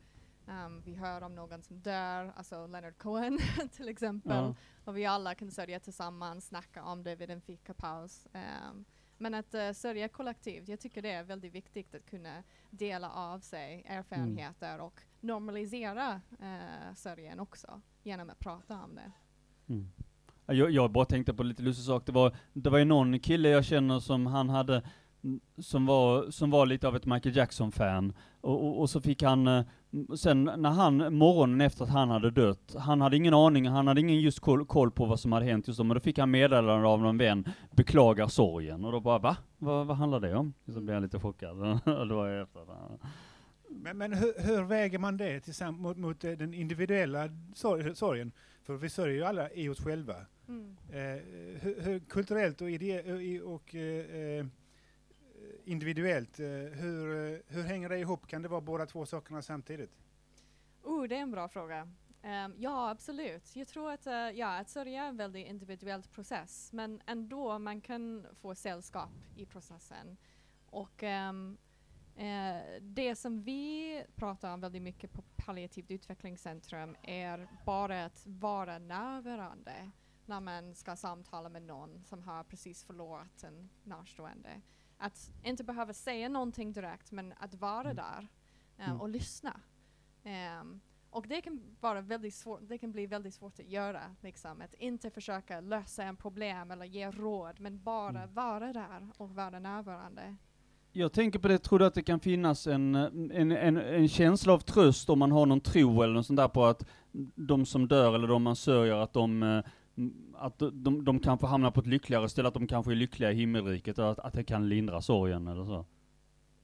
[0.45, 3.39] Um, vi hör om någon som dör, alltså Leonard Cohen
[3.71, 4.37] till exempel.
[4.45, 4.55] Ja.
[4.85, 8.27] Och vi alla kan sörja tillsammans, snacka om det vid en fikapaus.
[8.33, 8.85] Um,
[9.19, 13.39] men att uh, sörja kollektivt, jag tycker det är väldigt viktigt att kunna dela av
[13.39, 19.11] sig erfarenheter och normalisera uh, sörjen också genom att prata om det.
[19.73, 19.91] Mm.
[20.45, 23.19] Ja, Jag, jag bara tänkte på lite lustig sak, det var, det var ju någon
[23.19, 24.83] kille jag känner som han hade,
[25.23, 29.23] mm, som var, som var lite av ett Michael Jackson-fan, och, och, och så fick
[29.23, 29.65] han, eh,
[30.17, 34.01] sen när han, morgonen efter att han hade dött, han hade ingen aning, han hade
[34.01, 36.31] ingen just koll, koll på vad som hade hänt just då, men då fick han
[36.31, 39.37] meddelande av någon vän, beklagar sorgen, och då bara va?
[39.57, 40.53] Vad, vad handlar det om?
[40.65, 42.61] Så blev jag lite chockad, var efter.
[43.69, 48.31] Men, men hur, hur väger man det tillsammans mot, mot eh, den individuella sorg, sorgen?
[48.63, 50.15] För vi sörjer ju alla i oss själva.
[50.47, 50.77] Mm.
[50.89, 51.23] Eh,
[51.61, 53.03] hur, hur kulturellt och, ide,
[53.43, 54.45] och, och eh, eh,
[55.69, 58.27] individuellt, eh, hur, eh, hur hänger det ihop?
[58.27, 59.91] Kan det vara båda två sakerna samtidigt?
[60.83, 61.89] Oh, det är en bra fråga.
[62.23, 63.55] Um, ja, absolut.
[63.55, 67.81] Jag tror att, uh, ja, att sörja är en väldigt individuell process, men ändå man
[67.81, 70.17] kan få sällskap i processen.
[70.65, 71.57] Och um,
[72.17, 78.79] uh, det som vi pratar om väldigt mycket på palliativt utvecklingscentrum är bara att vara
[78.79, 79.91] närvarande
[80.25, 84.61] när man ska samtala med någon som har precis förlorat en närstående.
[85.01, 88.27] Att inte behöva säga någonting direkt, men att vara där
[88.77, 89.01] eh, Mm.
[89.01, 89.59] och lyssna.
[90.23, 94.15] Ehm, och det kan, vara väldigt svårt, det kan bli väldigt svårt att göra.
[94.21, 94.61] Liksom.
[94.61, 98.33] Att inte försöka lösa en problem eller ge råd, men bara Mm.
[98.33, 100.35] vara där och vara närvarande.
[100.91, 104.53] Jag tänker på det, tror du att det kan finnas en, en, en, en känsla
[104.53, 106.85] av tröst om man har någon tro eller något sånt där på att
[107.35, 109.63] de som dör eller de man sörjer, att de, eh,
[110.39, 113.35] att de, de kanske hamnar på ett lyckligare ställe, att de kanske är lyckliga i
[113.35, 115.85] himmelriket och att, att det kan lindra sorgen eller så?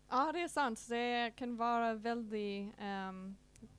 [0.10, 0.86] Ja, det är sant.
[0.90, 2.74] Det kan vara väldigt
[3.10, 3.36] um,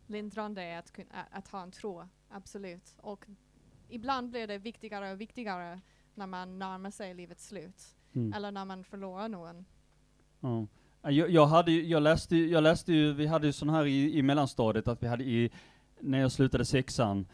[0.07, 2.95] lindrande att, ä- att ha en tro, absolut.
[2.97, 3.27] Och
[3.89, 5.81] ibland blir det viktigare och viktigare
[6.15, 7.83] när man närmar sig livets slut.
[8.15, 8.33] Mm.
[8.33, 9.65] Eller när man förlorar någon.
[10.41, 10.67] Ja.
[11.03, 14.19] Ja, Jag, jag, hade, jag, läste, jag läste ju, vi hade ju sån här i,
[14.19, 15.51] i mellanstadiet, att vi hade i,
[16.01, 17.27] när jag slutade sexan,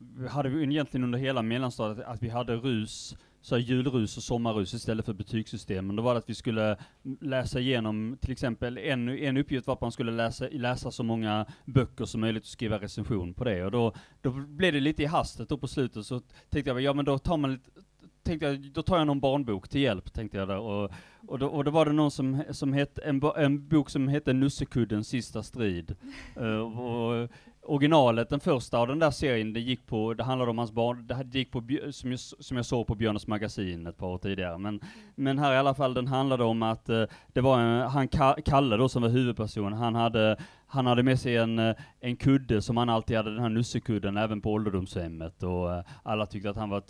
[0.00, 4.22] vi hade vi egentligen under hela mellanstadiet att vi hade rus, så här julrus och
[4.22, 5.96] sommarrus istället för betygssystemen.
[5.96, 6.76] Då var det att vi skulle
[7.20, 11.46] läsa igenom, till exempel en, en uppgift var att man skulle läsa, läsa så många
[11.64, 13.64] böcker som möjligt och skriva recension på det.
[13.64, 16.92] Och då, då blev det lite i hastet då på slutet, så tänkte jag, ja
[16.92, 17.70] men då tar man lite,
[18.22, 20.58] tänkte jag, då tar jag någon barnbok till hjälp, tänkte jag där.
[20.58, 20.90] Och,
[21.26, 24.32] och, då, och då var det någon som, som hette, en, en bok som hette
[24.32, 25.96] Nussekuddens sista strid.
[26.36, 27.28] Eh, och,
[27.70, 31.06] originalet, den första av den där serien, det gick på, det handlade om hans barn,
[31.06, 34.58] det gick på, som jag, som jag såg på Björnes magasin ett par år tidigare,
[34.58, 34.80] men,
[35.14, 38.08] men här i alla fall, den handlade om att eh, det var en, han
[38.44, 42.62] Kalle då som var huvudperson, han hade, han hade med sig en, eh, en kudde
[42.62, 46.56] som han alltid hade, den här nussekudden, även på ålderdomshemmet och eh, alla tyckte att
[46.56, 46.82] han var,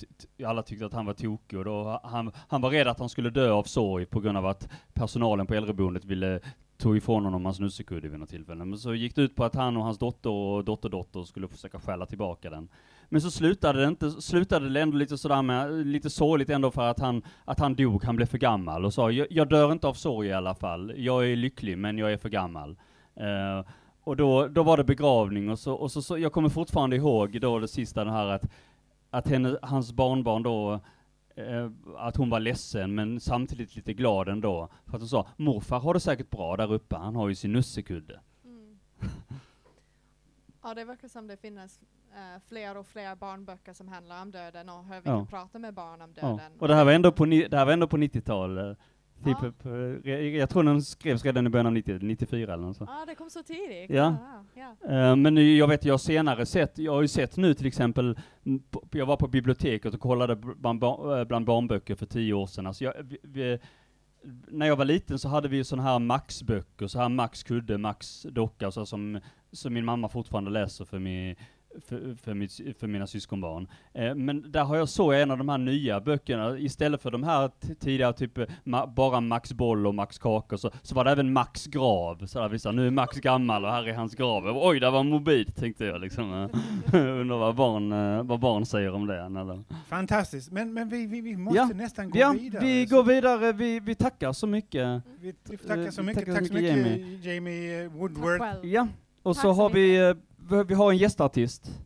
[0.46, 3.30] alla tyckte att han var tokig och då, han, han var rädd att han skulle
[3.30, 6.40] dö av sorg på grund av att personalen på äldreboendet ville
[6.80, 8.64] tog ifrån honom hans nussekudde vid något tillfälle.
[8.64, 11.80] Men så gick det ut på att han och hans dotter och dotterdotter skulle försöka
[11.80, 12.68] stjäla tillbaka den.
[13.08, 16.88] Men så slutade det inte, slutade det ändå lite sådär med, lite sorgligt ändå för
[16.88, 19.88] att han, att han dog, han blev för gammal och sa jag, jag dör inte
[19.88, 22.70] av sorg i alla fall, jag är lycklig men jag är för gammal.
[23.20, 23.66] Uh,
[24.04, 27.40] och då, då var det begravning och så, och så, så, jag kommer fortfarande ihåg
[27.40, 28.50] då det sista det här att,
[29.10, 30.80] att henne, hans barnbarn då
[31.36, 34.68] eh, att hon var ledsen men samtidigt lite glad ändå.
[34.86, 37.52] För att hon sa, morfar har det säkert bra där uppe, han har ju sin
[37.52, 38.20] nussekudde.
[38.44, 38.78] Mm.
[40.62, 41.80] Ja, det verkar som det finns
[42.14, 45.16] eh, fler och fler barnböcker som handlar om döden och hur vi Ja.
[45.16, 46.28] kan prata med barn om Ja.
[46.28, 46.52] döden.
[46.58, 48.76] Och det här var ändå på, det här var ändå på 90-tal.
[49.24, 49.36] Typ,
[50.04, 50.10] Ja.
[50.12, 52.90] jag tror den skrevs redan i början av 90, 94 eller något sånt.
[52.92, 53.90] Ja, det kom så tidigt.
[53.90, 54.16] Ja.
[54.54, 54.74] ja.
[54.90, 58.18] Eh, Men jag vet, jag har senare sett, jag har ju sett nu till exempel,
[58.90, 62.66] jag var på biblioteket och kollade bland, eh, bland barnböcker för tio år sedan.
[62.66, 63.58] Alltså jag, vi, vi,
[64.48, 67.78] när jag var liten så hade vi ju sådana här Max-böcker, så här Max kudde,
[67.78, 69.20] Max docka, så som,
[69.52, 71.36] som min mamma fortfarande läser för, min,
[71.88, 73.68] för, för, mitt, för mina syskonbarn.
[73.94, 77.22] Eh, men där har jag så en av de här nya böckerna, istället för de
[77.22, 81.32] här tidigare typ ma, bara Max boll och Max kakor, så, så var det även
[81.32, 82.26] Max grav.
[82.26, 84.58] Så där, vissa, nu är Max gammal och här är hans grav.
[84.58, 86.32] Oj, det var mobilt tänkte jag liksom.
[86.32, 89.28] Eh, Undrar vad barn, eh, vad barn säger om det.
[89.28, 89.64] När de...
[89.88, 90.50] Fantastiskt.
[90.52, 92.64] Men, men vi, vi, vi måste Ja, nästan gå Ja, vidare.
[92.64, 95.02] vi Så går vidare, vi, vi tackar så mycket.
[95.20, 96.18] Vi, vi tackar Eh, så mycket.
[96.24, 98.42] tackar Tack så så mycket, mycket Jamie, eh, Woodward.
[98.62, 98.88] Ja,
[99.22, 100.14] och så så har vi,
[100.50, 101.80] vi, har en gästartist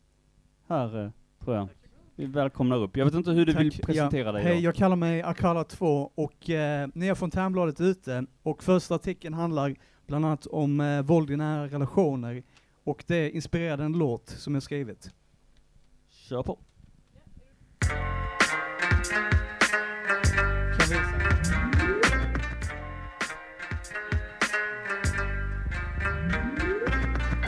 [0.67, 1.09] här, eh,
[1.43, 1.67] tror jag.
[2.15, 2.97] Vi välkomnar upp.
[2.97, 3.81] Jag vet inte hur du vill Tack.
[3.81, 4.31] presentera ja.
[4.31, 8.95] dig Hej, jag kallar mig Akala 2 och eh, ni har Fontänbladet ute och första
[8.95, 9.75] artikeln handlar
[10.07, 12.43] bland annat om eh, våld i nära relationer
[12.83, 15.11] och det inspirerade en låt som jag skrivit.
[16.09, 16.59] Kör på.
[17.79, 18.24] Kan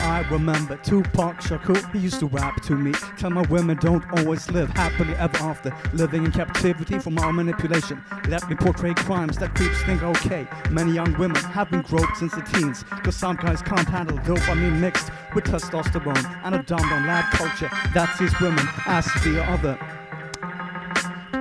[0.08, 2.92] I remember Tupac Shakur, he used to rap to me.
[3.18, 5.70] Tell my women don't always live happily ever after.
[5.92, 8.02] Living in captivity from our manipulation.
[8.26, 10.48] Let me portray crimes that creeps think okay.
[10.70, 12.84] Many young women have been groped since the teens.
[12.84, 17.68] Cause some guys can't handle dopamine mixed with testosterone and a dumbed on lab culture
[17.92, 19.78] that sees women as the other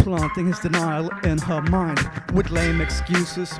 [0.01, 1.99] planting his denial in her mind
[2.33, 3.59] with lame excuses.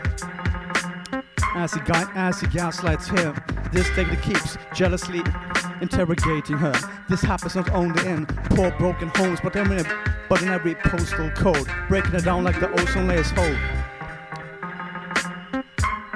[1.56, 3.34] As he, guide, as he gaslights her,
[3.72, 5.22] this data keeps jealously
[5.82, 6.74] interrogating her.
[7.10, 9.86] This happens not only in poor broken homes, but in,
[10.30, 13.56] but in every postal code, breaking it down like the ozone layer's hole.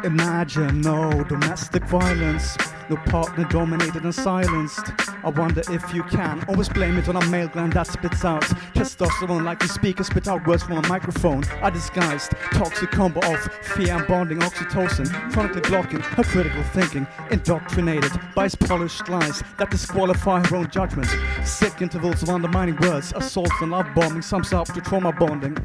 [0.03, 2.57] Imagine no domestic violence,
[2.89, 5.10] no partner dominated and silenced.
[5.23, 8.41] I wonder if you can always blame it on a male gland that spits out
[8.73, 11.43] testosterone like the speaker spit out words from a microphone.
[11.61, 18.11] A disguised toxic combo of fear and bonding oxytocin, chronically blocking her critical thinking, indoctrinated
[18.35, 21.07] by his polished lies that disqualify her own judgment.
[21.43, 25.55] Sick intervals of undermining words, assaults and love bombing sums up to trauma bonding.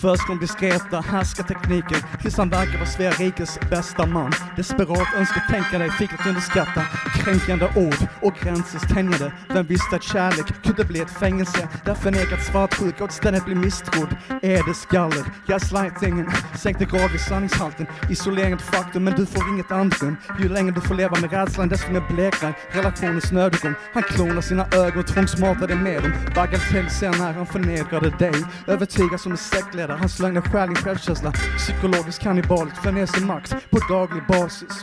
[0.00, 4.32] Först kom diskreta härskartekniker tills han verkar vara Svea rikes bästa man.
[4.56, 6.82] Desperat önskar tänka dig fick att underskatta
[7.14, 9.32] kränkande ord och gränses tänjande.
[9.48, 14.16] Vem visste att kärlek kunde bli ett fängelse där förnekat svartsjuka och ständigt bli misstrodd?
[14.42, 15.24] Är det skallet?
[15.46, 17.86] Gaslightingen sänkte gradvis sanningshalten.
[18.10, 20.16] Isoleringen ett faktum men du får inget andrum.
[20.38, 23.74] Ju längre du får leva med rädslan desto mer bleknar relationens nödutgång.
[23.94, 26.12] Han klonar sina ögon och tvångsmatar dig med dem.
[26.34, 28.44] Bagatellser när han förnedrade dig.
[28.66, 29.89] Övertygad som en sektledare.
[29.96, 31.32] Hans lögner stjäl din självkänsla.
[31.56, 34.82] Psykologiskt kannibaliskt för ner sin makt på daglig basis.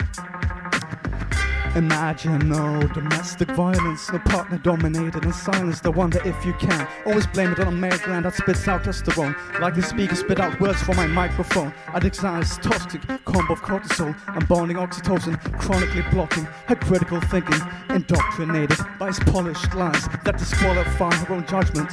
[1.77, 5.85] Imagine no domestic violence, no partner dominated and silenced.
[5.85, 8.83] I wonder if you can always blame it on a male gland that spits out
[8.83, 9.35] testosterone.
[9.61, 11.71] Like the speaker spit out words from my microphone.
[11.93, 17.61] A disguised toxic combo of cortisol and bonding oxytocin, chronically blocking her critical thinking.
[17.89, 21.91] Indoctrinated by his polished lies that disqualify her own judgment.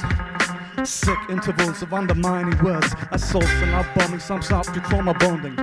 [0.83, 5.55] Sick intervals of undermining words, assaults and love bombing sums up to trauma bonding.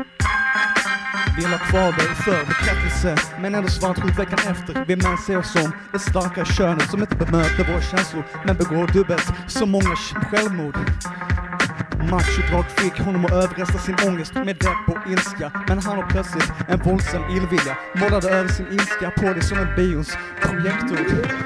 [1.36, 3.16] Vill ha kvar dig för bekräftelse.
[3.40, 4.84] Men ändå svartsjuk veckan efter.
[4.86, 8.86] Vi män ser oss som det starka könet som inte bemöter våra känslor Men begår
[8.86, 9.96] dubbelt så många
[10.30, 10.76] självmord.
[12.10, 15.52] Machodrag fick honom att överrösta sin ångest med depp och ilska.
[15.68, 17.76] Men han har plötsligt en våldsam illvilja.
[17.94, 20.98] Målade över sin ilska på det som en bions projektor.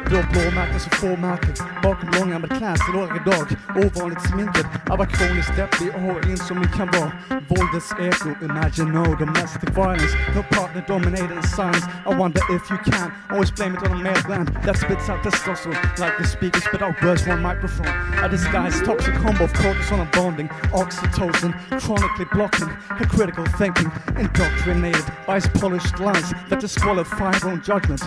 [0.09, 1.55] Blå blåmärken så få märken.
[1.83, 3.47] Bakom långa med klädsel år dag,
[3.85, 7.13] Ovanligt sminkad, jag var kroniskt deppig och som ni kan vara.
[7.49, 10.15] Våldets eko, imagine no domestic violence.
[10.37, 11.85] No partner dominated science.
[12.07, 15.23] I wonder if you can always blame it on a male gland that spits out
[15.25, 17.93] testosterone like the speakers spit out words from a microphone.
[18.25, 25.05] A disguised toxic combo of cortisone and bonding, oxytocin, chronically blocking her critical thinking, indoctrinated
[25.27, 28.03] by his polished lies that disqualify her own judgment.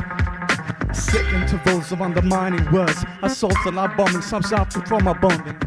[0.94, 5.58] Sick intervals of undermining words, assaults and love bombing sums up to trauma bonding.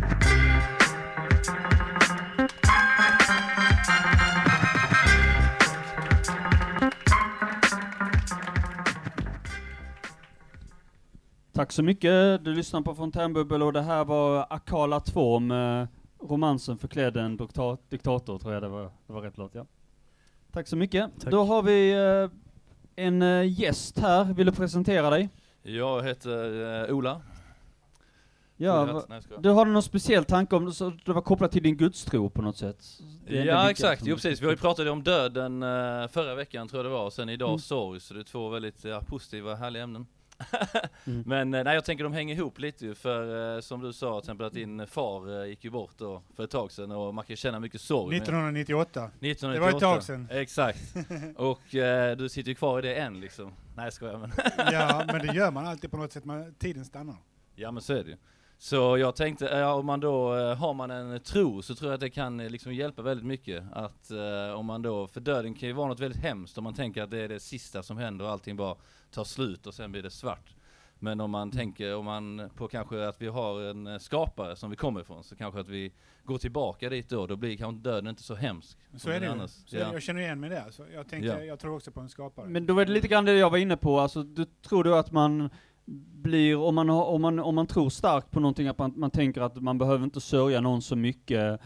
[11.54, 12.44] Tack så mycket.
[12.44, 15.88] Du lyssnar på Fontänbubbel och det här var Akala 2 med
[16.28, 17.36] romansen förklädd en
[17.88, 19.66] diktator, tror jag det var, det var rätt låt, ja.
[20.52, 21.10] Tack så mycket.
[21.20, 21.30] Tack.
[21.30, 22.30] Då har vi eh,
[23.04, 24.24] en eh, gäst här.
[24.24, 25.28] Vill du presentera dig?
[25.62, 27.20] Jag heter eh, Ola.
[28.56, 29.04] Ja, va-.
[29.08, 32.42] Nej, du har någon speciell tanke om så det var kopplat till din gudstro på
[32.42, 32.84] något sätt?
[33.26, 34.40] Ja exakt, jo precis.
[34.40, 35.60] Vi har ju pratat om döden
[36.08, 37.58] förra veckan tror jag det var, och sen idag Mm.
[37.58, 40.06] sorg, så det är två väldigt ja, positiva, härliga ämnen.
[41.06, 41.22] Mm.
[41.26, 44.20] Men eh, nej, jag tänker de hänger ihop lite ju, för eh, som du sa
[44.20, 47.14] till exempel att din far eh, gick ju bort då för ett tag sedan och
[47.14, 48.08] man kan känna mycket sorg.
[48.08, 49.10] men- 1998.
[49.20, 49.52] 1998.
[49.54, 50.28] Det var ett tag sedan.
[50.30, 50.94] Exakt.
[51.36, 53.52] Och eh, du sitter ju kvar i det än liksom.
[53.76, 54.32] Nej jag skojar men.
[54.72, 56.24] Ja, men det gör man alltid på något sätt.
[56.24, 57.16] Man, tiden stannar.
[57.54, 58.16] Ja men så är det ju.
[58.58, 62.00] Så jag tänkte, ja, om man då, har man en tro så tror jag att
[62.00, 63.64] det kan liksom hjälpa väldigt mycket.
[63.72, 66.74] Att eh, om man då, för döden kan ju vara något väldigt hemskt om man
[66.74, 68.76] tänker att det är det sista som händer och allting bara
[69.12, 70.54] tar slut och sen blir det svart.
[70.98, 74.70] Men om man tänker, om man på kanske att vi har en eh, skapare som
[74.70, 75.92] vi kommer ifrån, så kanske att vi
[76.24, 78.78] går tillbaka dit då, då blir kanske döden inte så hemsk.
[78.96, 79.50] Så är det annars.
[79.50, 79.92] Så Ja.
[79.92, 80.70] Jag känner igen mig där.
[80.70, 81.44] Så jag, tänker, Ja.
[81.44, 82.48] jag tror också på en skapare.
[82.48, 84.96] Men då är det lite grann det jag var inne på, alltså du tror du
[84.96, 85.50] att man
[86.22, 89.10] blir, om man, har, om man, om man tror starkt på någonting, att man, man
[89.10, 91.60] tänker att man behöver inte sörja någon så mycket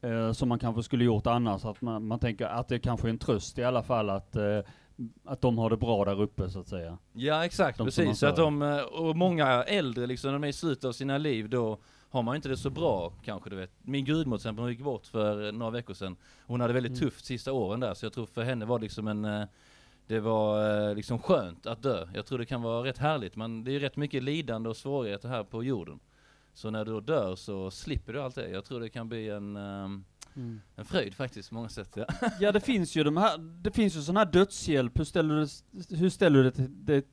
[0.00, 3.10] eh, som man kanske skulle gjort annars, att man, man tänker att det kanske är
[3.10, 4.58] en tröst i alla fall att, eh,
[5.24, 6.98] att de har det bra där uppe så att säga.
[7.12, 8.18] Ja exakt, De precis.
[8.18, 11.18] Så att de, eh, och många äldre liksom, när de är i slutet av sina
[11.18, 11.78] liv, då
[12.10, 13.70] har man inte det så bra kanske du vet.
[13.82, 16.16] Min gudmor till exempel, hon gick bort för några veckor sedan.
[16.46, 17.00] Hon hade väldigt Mm.
[17.10, 19.44] tufft sista åren där, så jag tror för henne var det liksom en eh,
[20.06, 22.08] det var eh, liksom skönt att dö.
[22.14, 24.76] Jag tror det kan vara rätt härligt, men det är ju rätt mycket lidande och
[24.76, 25.98] svårigheter här på jorden.
[26.54, 28.48] Så när du dör så slipper du allt det.
[28.50, 29.56] Jag tror det kan bli en,
[30.36, 31.96] ehm, en fröjd faktiskt på många sätt.
[31.96, 32.04] Ja.
[32.40, 35.96] Ja det finns ju de här, det finns ju sån här dödshjälp, hur ställer du,
[35.96, 37.06] hur ställer du dig till det,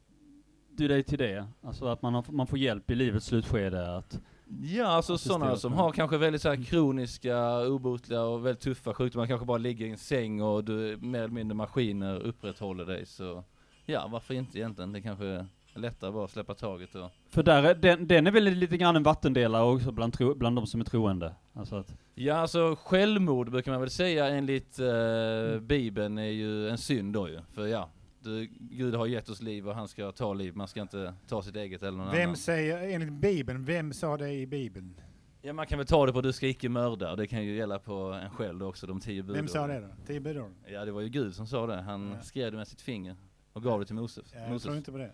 [0.77, 1.47] du dig till det?
[1.61, 4.19] Alltså att man, har, man får hjälp i livets slutskede att
[4.61, 8.93] Ja, alltså det sådana som har kanske väldigt så här kroniska, obotliga och väldigt tuffa
[8.93, 13.05] sjukdomar, kanske bara ligger i en säng och du mer eller mindre maskiner upprätthåller dig
[13.05, 13.43] så
[13.85, 14.91] ja, varför inte egentligen?
[14.91, 18.31] Det kanske är lättare bara att släppa taget och För där är, den, den är
[18.31, 21.35] väl lite grann en vattendelare också bland, tro, bland de som är troende.
[21.55, 26.77] Alltså att, Ja, alltså självmord brukar man väl säga enligt eh, Bibeln är ju en
[26.77, 27.39] synd då ju.
[27.53, 27.89] För ja,
[28.19, 31.41] du, Gud har gett oss liv och han ska ta liv, man ska inte ta
[31.41, 32.35] sitt eget eller någon Vem annan.
[32.35, 35.01] säger, enligt Bibeln, vem sa det i Bibeln?
[35.41, 37.79] Ja, man kan väl ta det på du ska icke mörda, det kan ju gälla
[37.79, 39.47] på en själv också, de tio Vem budorden.
[39.47, 39.87] sa det då?
[40.07, 40.51] Tio budord?
[40.67, 41.81] Ja, det var ju Gud som sa det.
[41.81, 42.21] Han Ja.
[42.21, 43.15] skrev det med sitt finger
[43.53, 44.31] och gav det till Moses.
[44.33, 44.63] Ja, jag Moses.
[44.63, 45.11] tror inte på det.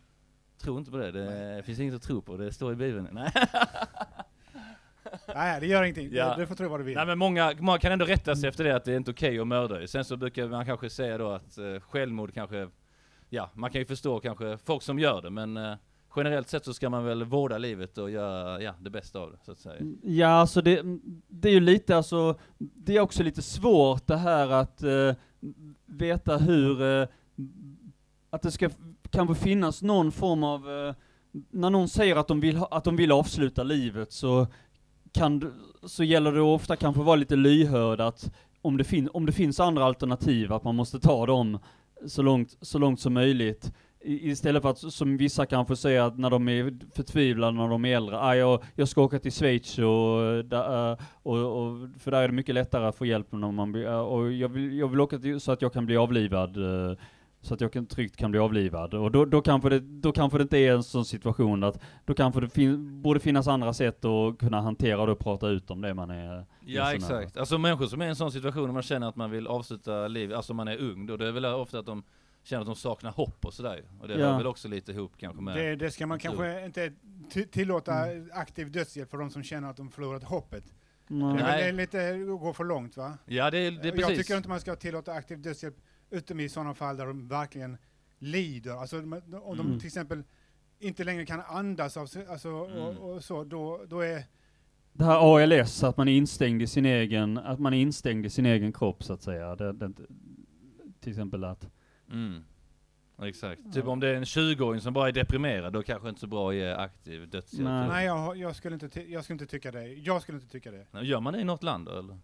[0.61, 1.11] Tror inte på det.
[1.11, 2.37] Det finns inget att tro på.
[2.37, 3.07] Det står i Bibeln.
[3.11, 3.31] Nej.
[5.35, 6.09] Nej, det gör ingenting.
[6.11, 6.35] Ja.
[6.37, 6.95] Du får tro vad du vill.
[6.95, 9.39] Nej men många, många kan ändå rätta sig efter det att det är inte okej
[9.39, 9.87] att mörda.
[9.87, 12.67] Sen så brukar man kanske säga då att eh, självmord kanske,
[13.29, 15.75] ja man kan ju förstå kanske folk som gör det men eh,
[16.15, 19.37] generellt sett så ska man väl vårda livet och göra ja, det bästa av det
[19.45, 19.81] så att säga.
[20.03, 20.81] Ja, alltså det,
[21.27, 25.15] det är ju lite, alltså, det är också lite svårt det här att eh,
[25.85, 27.07] veta hur, eh,
[28.29, 28.69] att det ska
[29.09, 30.95] kanske finnas någon form av, eh,
[31.51, 34.47] när någon säger att de vill, ha, att de vill avsluta livet så
[35.13, 39.25] kan, du- så gäller det ofta kanske vara lite lyhörd att om det, fin, om
[39.25, 41.59] det finns andra alternativ, att man måste ta dem
[42.07, 43.73] så långt, så långt som möjligt.
[44.03, 47.85] I, istället för att, som vissa kanske säger, att när de är förtvivlade när de
[47.85, 52.11] är äldre, ah, jag, jag ska åka till Schweiz och, där, eh, och, och, för
[52.11, 54.87] där är det mycket lättare att få hjälp när man eh, och jag vill, jag
[54.87, 56.97] vill åka till, så att jag kan bli avlivad, eh,
[57.41, 58.93] så att jag kan, tryggt kan bli avlivad.
[58.93, 62.13] Och då, då, kanske det, då kanske det inte är en sån situation att, då
[62.13, 65.81] kanske det fin, borde finnas andra sätt att kunna hantera det och prata ut om
[65.81, 67.37] det man är Ja exakt.
[67.37, 70.07] Alltså människor som är i en sån situation när man känner att man vill avsluta
[70.07, 72.03] livet, alltså man är ung då, det är väl ofta att de
[72.43, 74.27] känner att de saknar hopp och sådär Och det Ja.
[74.27, 76.93] hör väl också lite ihop kanske med Det, det ska man kanske inte
[77.51, 77.93] tillåta
[78.33, 80.63] aktiv dödshjälp för de som känner att de förlorat hoppet.
[81.07, 81.37] Nej.
[81.37, 83.17] det är lite att gå för långt va?
[83.25, 84.17] Ja, det är, det är jag precis.
[84.17, 85.75] tycker inte man ska tillåta aktiv dödshjälp
[86.11, 87.77] utom i sådana fall där de verkligen
[88.19, 88.71] lider.
[88.71, 89.09] Alltså om
[89.57, 89.79] de Mm.
[89.79, 90.23] till exempel
[90.79, 92.77] inte längre kan andas av sig, alltså, Mm.
[92.77, 94.23] och, och så, då, då är...
[94.93, 98.29] Det här ALS, att man är instängd i sin egen, att man är instängd i
[98.29, 99.55] sin egen kropp så att säga.
[99.55, 99.91] Det, det,
[100.99, 101.67] till exempel att,
[102.11, 102.43] Mm.
[103.21, 103.73] Exakt.
[103.73, 106.49] Typ om det är en 20-åring som bara är deprimerad, då kanske inte så bra
[106.49, 107.63] att ge aktiv dödshjälp.
[107.63, 107.87] Nej.
[107.87, 109.87] Nej, jag, jag, skulle inte jag skulle inte tycka det.
[109.87, 110.85] Jag skulle inte tycka det.
[111.01, 112.17] Gör man det i något land då, eller?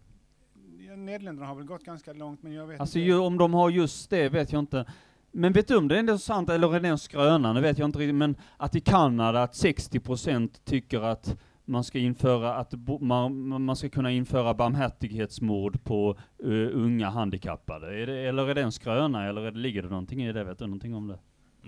[1.05, 3.07] Nederländerna har väl gått ganska långt, men jag vet alltså inte.
[3.07, 4.85] ju, om de har just det vet jag inte.
[5.31, 7.77] Men vet du om det är ändå sant, eller är det en skröna, det vet
[7.77, 12.69] jag inte riktigt, men att i Kanada att 60% tycker att man ska införa, att
[12.73, 18.01] bo- man, man ska kunna införa barmhärtighetsmord på eh, unga handikappade.
[18.01, 20.43] Är det, eller är det en skröna, eller är det, ligger det någonting i det?
[20.43, 21.19] Vet du någonting om det?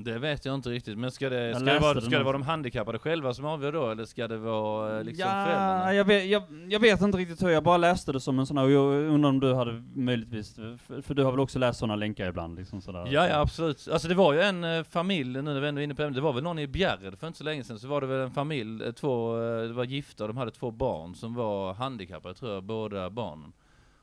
[0.03, 2.41] Det vet jag inte riktigt, men ska det, ska det, vara, ska det vara de
[2.41, 5.93] handikappade själva som avgör då, eller ska det vara eh, liksom ja, föräldrarna?
[5.93, 8.57] jag vet, jag, jag vet inte riktigt hur, jag bara läste det som en sån
[8.57, 11.79] här, och jag undrar om du hade möjligtvis, för, för du har väl också läst
[11.79, 13.07] sådana länkar ibland liksom sådär?
[13.11, 13.87] Ja, ja absolut.
[13.91, 16.15] Alltså det var ju en eh, familj, nu när vi ändå är inne på ämnet,
[16.15, 18.21] det var väl någon i Bjärred för inte så länge sedan, så var det väl
[18.21, 22.53] en familj, eh, två, det var gifta, de hade två barn som var handikappade tror
[22.53, 23.53] jag, båda barnen.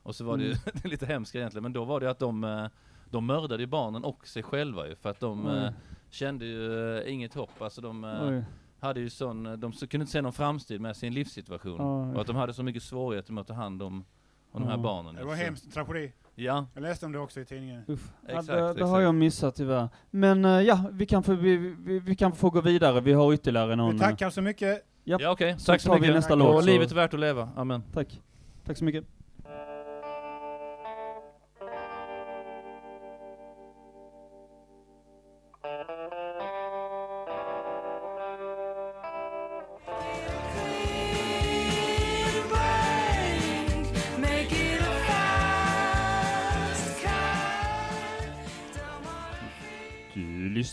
[0.03, 0.61] Och så var det ju, Mm.
[0.85, 2.67] lite hemskt egentligen, men då var det att de, eh,
[3.11, 5.71] de mördade ju barnen och sig själva ju, för att de eh,
[6.11, 8.45] kände ju eh, inget hopp, alltså de eh, Oj.
[8.81, 11.81] hade ju sån, eh, de så- kunde inte se någon framtid med sin livssituation.
[11.81, 12.15] Oj.
[12.15, 14.05] Och att de hade så mycket svårigheter med att ta hand om,
[14.53, 14.83] om de här Ja.
[14.83, 15.15] barnen.
[15.15, 16.13] Det var Så- hemskt, tragedi.
[16.39, 17.83] Ja, Jag läste om det också i tidningen.
[17.89, 18.13] Uff.
[18.23, 19.89] Ja, Exakt, det, det har jag missat tyvärr.
[20.11, 23.33] Men eh, ja, vi kan, få, vi, vi, vi kan få gå vidare, vi har
[23.35, 23.93] ytterligare någon...
[23.93, 24.83] Vi tackar så mycket.
[25.05, 25.21] Japp.
[25.21, 25.55] ja okej.
[25.59, 26.15] Så Tack så vi mycket.
[26.15, 27.49] nästa låt, så- livet är värt att leva.
[27.57, 27.83] Amen.
[27.93, 28.21] Tack.
[28.65, 29.05] Tack så mycket.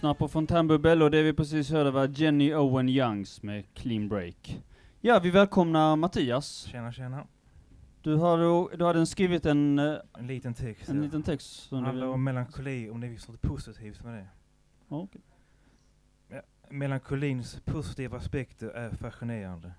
[0.04, 4.64] Lyssnar på Fontänbubbel och det vi precis hörde var Jenny Owen Youngs med Clean Break.
[5.02, 6.68] Ja, vi välkomnar Mattias.
[6.72, 7.28] Tjena, tjena.
[8.02, 10.90] Du har, du hade skrivit en, eh, En liten text.
[10.90, 11.04] en ja.
[11.04, 14.28] liten text som handlar om melankoli, om det finns något positivt med det.
[14.90, 15.22] Ja, okej.
[16.70, 19.72] Melankolins positiva aspekter är fascinerande.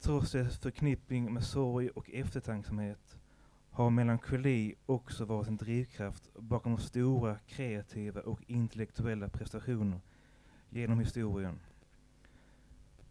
[0.00, 3.18] Trots dess förknippning med sorg och eftertanksamhet
[3.78, 10.00] har melankoli också varit en drivkraft bakom stora kreativa och intellektuella prestationer
[10.70, 11.60] genom historien.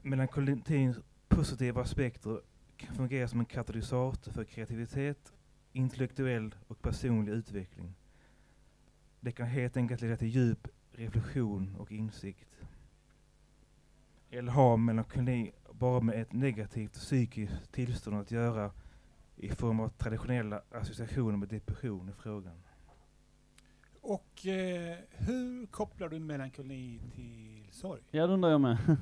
[0.02, 0.98] Melankolins
[1.28, 2.42] positiva aspekter
[2.78, 5.34] kan fungera som en katalysator för kreativitet,
[5.74, 7.94] intellektuell och personlig utveckling.
[9.20, 12.60] Det kan helt enkelt leda till djup reflektion och insikt.
[14.30, 18.72] Eller har melankoli bara med ett negativt psykiskt tillstånd att göra
[19.38, 22.64] i form av traditionella associationer med depression i frågan?
[24.02, 28.02] Och eh, hur kopplar du melankoli till sorg?
[28.12, 28.78] Ja, det undrar jag med.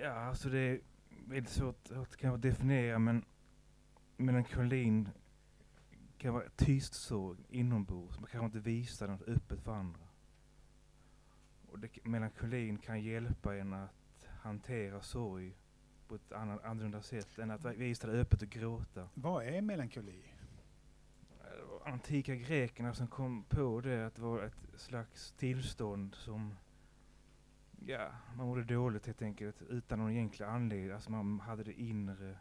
[0.00, 0.80] Ja, alltså det är
[1.26, 3.24] väldigt svårt att kanske definiera men
[4.16, 5.08] melankolin
[6.18, 8.18] kan vara tyst sorg inombords.
[8.18, 10.00] Man kanske inte visar något öppet för andra.
[11.66, 15.56] Och det, melankolin kan hjälpa en att hantera sorg
[16.08, 19.08] på ett annan, annorlunda sätt än att visa det öppet och gråta.
[19.14, 20.22] Vad är melankoli?
[21.84, 26.54] Antika grekerna som kom på det, att det var ett slags tillstånd som,
[27.86, 30.90] ja, man mådde dåligt helt enkelt utan någon egentlig anledning.
[30.90, 32.38] Alltså man hade det inre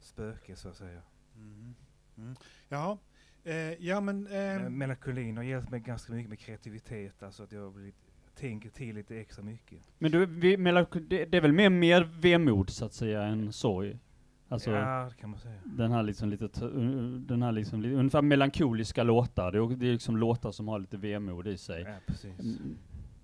[0.00, 1.02] spöket så att säga.
[1.36, 1.74] Mm.
[2.16, 2.36] Mm.
[2.68, 2.98] Jaha.
[3.44, 4.26] Eh, ja men...
[4.26, 8.01] Eh, Melankolin har hjälpt mig ganska mycket med kreativitet, alltså att jag har blivit,
[8.34, 9.78] tänker till lite extra mycket.
[9.98, 13.98] Men du, vi, det, är väl mer, mer vemod så att säga än sorg?
[14.48, 15.54] Alltså, ja, det kan man säga.
[15.64, 16.48] den här liksom lite,
[17.26, 19.52] den här liksom, li- ungefär melankoliska låtar.
[19.52, 21.82] Det är, det är liksom låtar som har lite vemod i sig.
[21.82, 22.40] Ja, precis.
[22.40, 22.76] Mm,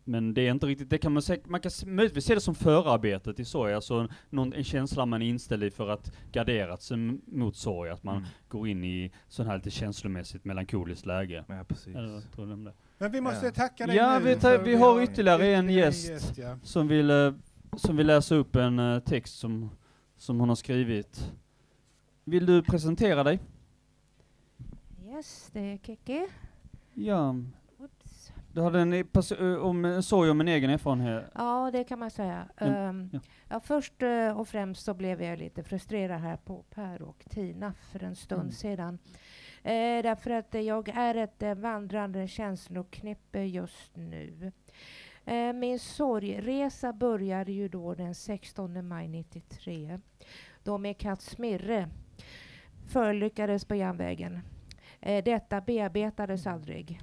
[0.05, 2.55] Men det är inte riktigt, det kan man säkert, man kan möjligtvis se det som
[2.55, 6.97] förarbetet i sorg, alltså någon, en känsla man är inställd i för att gardera sig
[7.27, 8.29] mot sorg, att man Mm.
[8.49, 11.45] går in i sån här lite känslomässigt melankoliskt läge.
[11.49, 11.97] Ja, precis.
[11.97, 12.73] Eller tror du om det?
[12.99, 13.53] Men vi måste Ja.
[13.53, 14.25] tacka dig Ja, nu.
[14.25, 16.39] vi för vi har ytterligare en gäst.
[16.39, 16.57] ja.
[16.63, 17.33] Som vill, eh,
[17.77, 19.71] som vill läsa upp en eh, text som,
[20.17, 21.33] som hon har skrivit.
[22.25, 23.41] Vill du presentera dig?
[25.07, 26.27] Yes, det är Kiki.
[26.95, 27.35] Ja,
[27.79, 28.33] Oops.
[28.53, 29.07] du hade en, eh,
[29.63, 31.25] om, sorg om en egen erfarenhet.
[31.35, 32.49] Ja, det kan man säga.
[32.57, 33.21] Mm, Ehm, ja.
[33.49, 33.93] ja, först
[34.37, 38.41] och främst så blev jag lite frustrerad här på Per och Tina för en stund
[38.41, 38.53] Mm.
[38.53, 38.99] sedan.
[39.69, 44.53] Eh, därför att jag är ett eh, vandrande känsloknippe just nu.
[45.25, 50.01] Eh, min sorgresa började ju då den 16 maj 93.
[50.63, 51.89] då min katt Smirre
[52.89, 54.41] förolyckades på järnvägen.
[55.01, 57.01] Eh, detta bearbetades aldrig.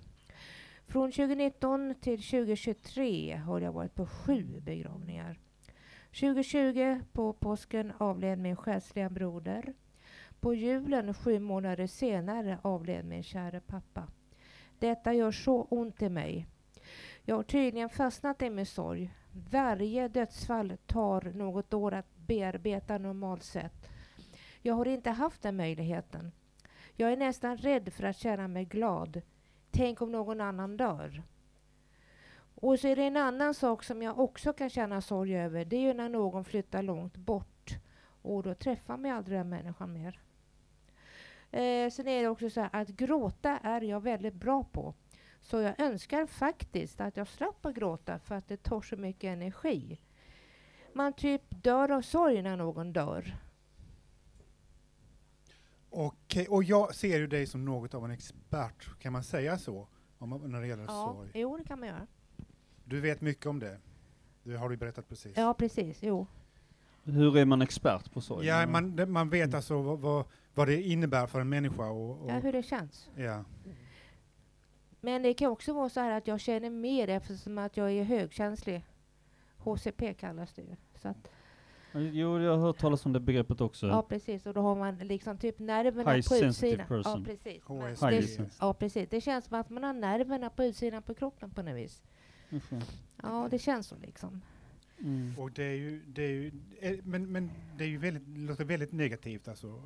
[0.88, 5.40] Från 2019 till 2023 har jag varit på sju begravningar.
[6.20, 9.74] 2020 på påsken avled min själsliga broder.
[10.46, 14.08] På julen sju månader senare avled min kära pappa.
[14.80, 16.48] Detta gör så ont i mig.
[17.24, 19.14] Jag har tydligen fastnat i min sorg.
[19.52, 23.90] Varje dödsfall tar något år att bearbeta normalt sett.
[24.62, 26.32] Jag har inte haft den möjligheten.
[26.96, 29.22] Jag är nästan rädd för att känna mig glad.
[29.72, 31.24] Tänk om någon annan dör.
[32.56, 35.66] Och så är det en annan sak som jag också kan känna sorg över.
[35.66, 37.72] Det är ju när någon flyttar långt bort.
[38.22, 40.22] Och då träffar man aldrig den människan mer.
[41.52, 44.94] Eh, sen är det också så här att gråta är jag väldigt bra på.
[45.42, 49.28] Så jag önskar faktiskt att jag slapp att gråta för att det tar så mycket
[49.28, 50.02] energi.
[50.94, 53.36] Man typ dör av sorg när någon dör.
[55.90, 59.88] Okej, och jag ser ju dig som något av en expert, kan man säga så?
[60.18, 61.30] Om, man- när det gäller Ja, sorg.
[61.34, 62.08] jo det kan man göra.
[62.86, 63.78] Du vet mycket om det.
[64.44, 65.38] Det har du berättat precis.
[65.38, 66.04] Ja, precis.
[66.04, 66.28] Jo.
[67.04, 68.48] Hur är man expert på sorg?
[68.48, 70.26] Ja, man, man vet alltså vad, vad,
[70.56, 71.86] vad det innebär för en människa.
[71.90, 73.10] Och, och, Ja, hur det känns.
[73.16, 73.44] ja.
[75.02, 78.04] Men det kan också vara så här att jag känner mer eftersom att jag är
[78.04, 78.86] högkänslig.
[79.58, 80.76] HCP kallas det ju.
[81.02, 81.30] Så att,
[81.94, 83.88] Jo, jag har hört talas om det begreppet också.
[83.88, 84.46] ja, precis.
[84.46, 86.80] Och då har man liksom typ nerverna High på utsidan.
[86.80, 87.24] Ja, person.
[87.24, 87.64] precis.
[87.64, 88.06] HSP.
[88.06, 89.10] Highly det, ja, precis.
[89.10, 92.02] Det känns som att man har nerverna på utsidan på kroppen på något vis.
[92.50, 92.60] Ja.
[93.24, 94.42] Ja, det känns så liksom.
[95.02, 95.34] Mm.
[95.40, 98.66] Och det är ju, det är ju eh, men, men det är ju väldigt, låter
[98.66, 99.82] väldigt negativt alltså.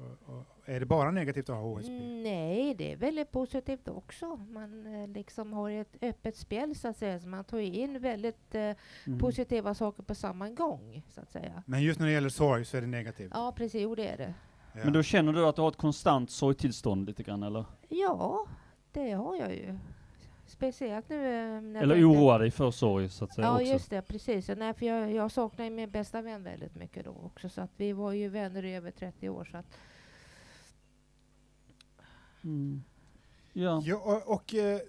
[0.66, 1.92] Är det bara negativt att ha HSP?
[1.98, 4.36] Mm, Nej, det är väldigt positivt också.
[4.36, 7.20] Man eh, liksom har ett öppet spel så att säga.
[7.20, 8.62] Så man tar in väldigt eh,
[9.06, 9.20] Mm.
[9.20, 11.64] positiva saker på samma gång så att säga.
[11.66, 13.32] Men just när det gäller sorg så är det negativt.
[13.34, 13.82] Ja, precis.
[13.82, 14.34] Jo, det är det.
[14.74, 14.80] Ja.
[14.84, 17.66] Men då känner du att du har ett konstant sorgtillstånd lite grann, eller?
[17.90, 18.46] Ja,
[18.92, 19.78] det har jag ju.
[20.50, 23.66] Speciellt nu eh, när Eller jag- oroa dig för sorg, så att säga, Ja, också?
[23.66, 24.02] just det.
[24.02, 24.50] Precis.
[24.50, 27.50] Ja, Nej, för jag, jag saknar ju min bästa vän väldigt mycket då också.
[27.50, 29.46] Så att vi var ju vänner i över 30 år.
[29.52, 29.66] Så att,
[32.44, 32.84] Mm.
[33.54, 33.82] Ja.
[33.86, 34.80] Ja, och, och eh,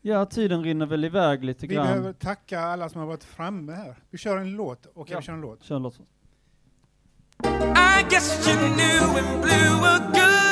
[0.00, 1.86] ja, tiden rinner väl iväg lite vi grann.
[1.86, 3.96] behöver tacka alla som har varit framme här.
[4.10, 4.86] Vi kör en låt.
[4.94, 5.18] Okej, Ja.
[5.20, 5.62] vi kör en låt.
[5.62, 5.98] Kör en låt.
[5.98, 6.02] I
[8.10, 10.51] guess you knew and blew a good.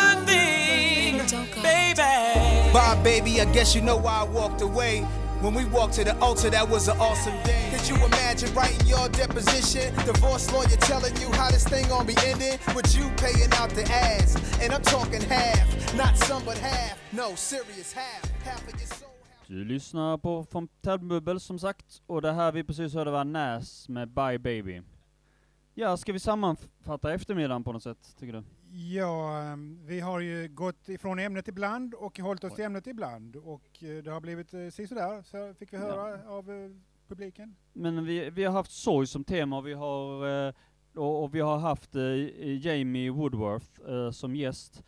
[2.72, 5.00] Bye, baby, I guess you know why I walked away.
[5.40, 7.68] When we walked to the altar, that was an awesome day.
[7.74, 9.92] Could you imagine writing your deposition?
[10.06, 12.58] Divorce lawyer telling you how this thing gonna be ending?
[12.76, 14.36] With you paying out the ass.
[14.62, 15.66] And I'm talking half,
[15.96, 16.96] not some but half.
[17.12, 18.22] No, serious half.
[18.44, 19.10] Half of your soul.
[19.46, 24.08] Du lyssnar på Fontänbubbel som sagt, och det här vi precis hörde var Nas med
[24.08, 24.82] Bye Baby.
[25.74, 28.42] Ja, ska vi sammanfatta eftermiddagen på något sätt, tycker du?
[28.72, 33.36] Ja, ehm, vi har ju gått ifrån ämnet ibland och hållit oss till ämnet ibland.
[33.36, 36.70] Och eh, det har blivit eh, sådär, så fick vi höra av eh,
[37.08, 37.56] publiken.
[37.72, 40.24] Men vi, vi har haft sorg som tema, och vi har,
[40.94, 41.94] och, och vi har haft
[42.60, 44.84] Jamie Woodworth som gäst.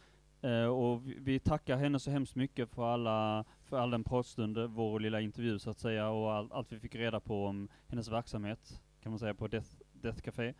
[0.72, 5.20] Och vi, tackar henne så hemskt mycket för alla, för all den pratstund, vår lilla
[5.20, 9.12] intervju så att säga, och all, allt vi fick reda på om hennes verksamhet, kan
[9.12, 10.54] man säga, på Death, Death Café.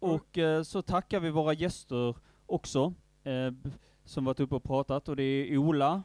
[0.00, 2.94] Eh, och eh, så tackar vi våra gäster också,
[3.24, 3.52] eh,
[4.04, 6.02] som varit uppe och pratat, och det är Ola,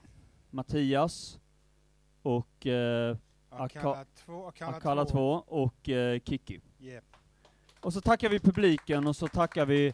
[0.49, 1.39] Mattias
[2.21, 3.17] och eh,
[3.49, 6.59] Akalla 2, Akalla Akalla 2 och eh, Kiki.
[6.79, 7.03] Yep.
[7.81, 9.93] Och så tackar vi publiken och så tackar vi,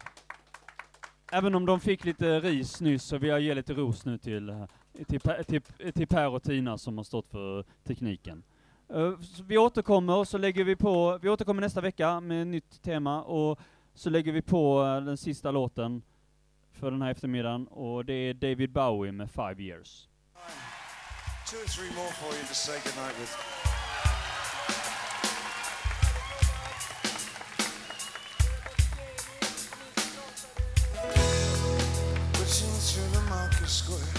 [1.32, 4.50] även om de fick lite ris nyss, så vill jag ge lite ros nu till,
[4.50, 4.66] eh,
[5.08, 5.62] till, till,
[5.94, 8.44] till Per och Tina som har stått för tekniken.
[9.22, 12.82] Så vi återkommer och så lägger vi på, vi återkommer nästa vecka med ett nytt
[12.82, 13.60] tema och
[13.94, 16.02] så lägger vi på eh, den sista låten
[16.72, 20.08] för den här eftermiddagen och det är David Bowie med Five Years.
[21.50, 23.34] Two or three more for you to say goodnight with.
[32.34, 34.19] Pushing through the market square.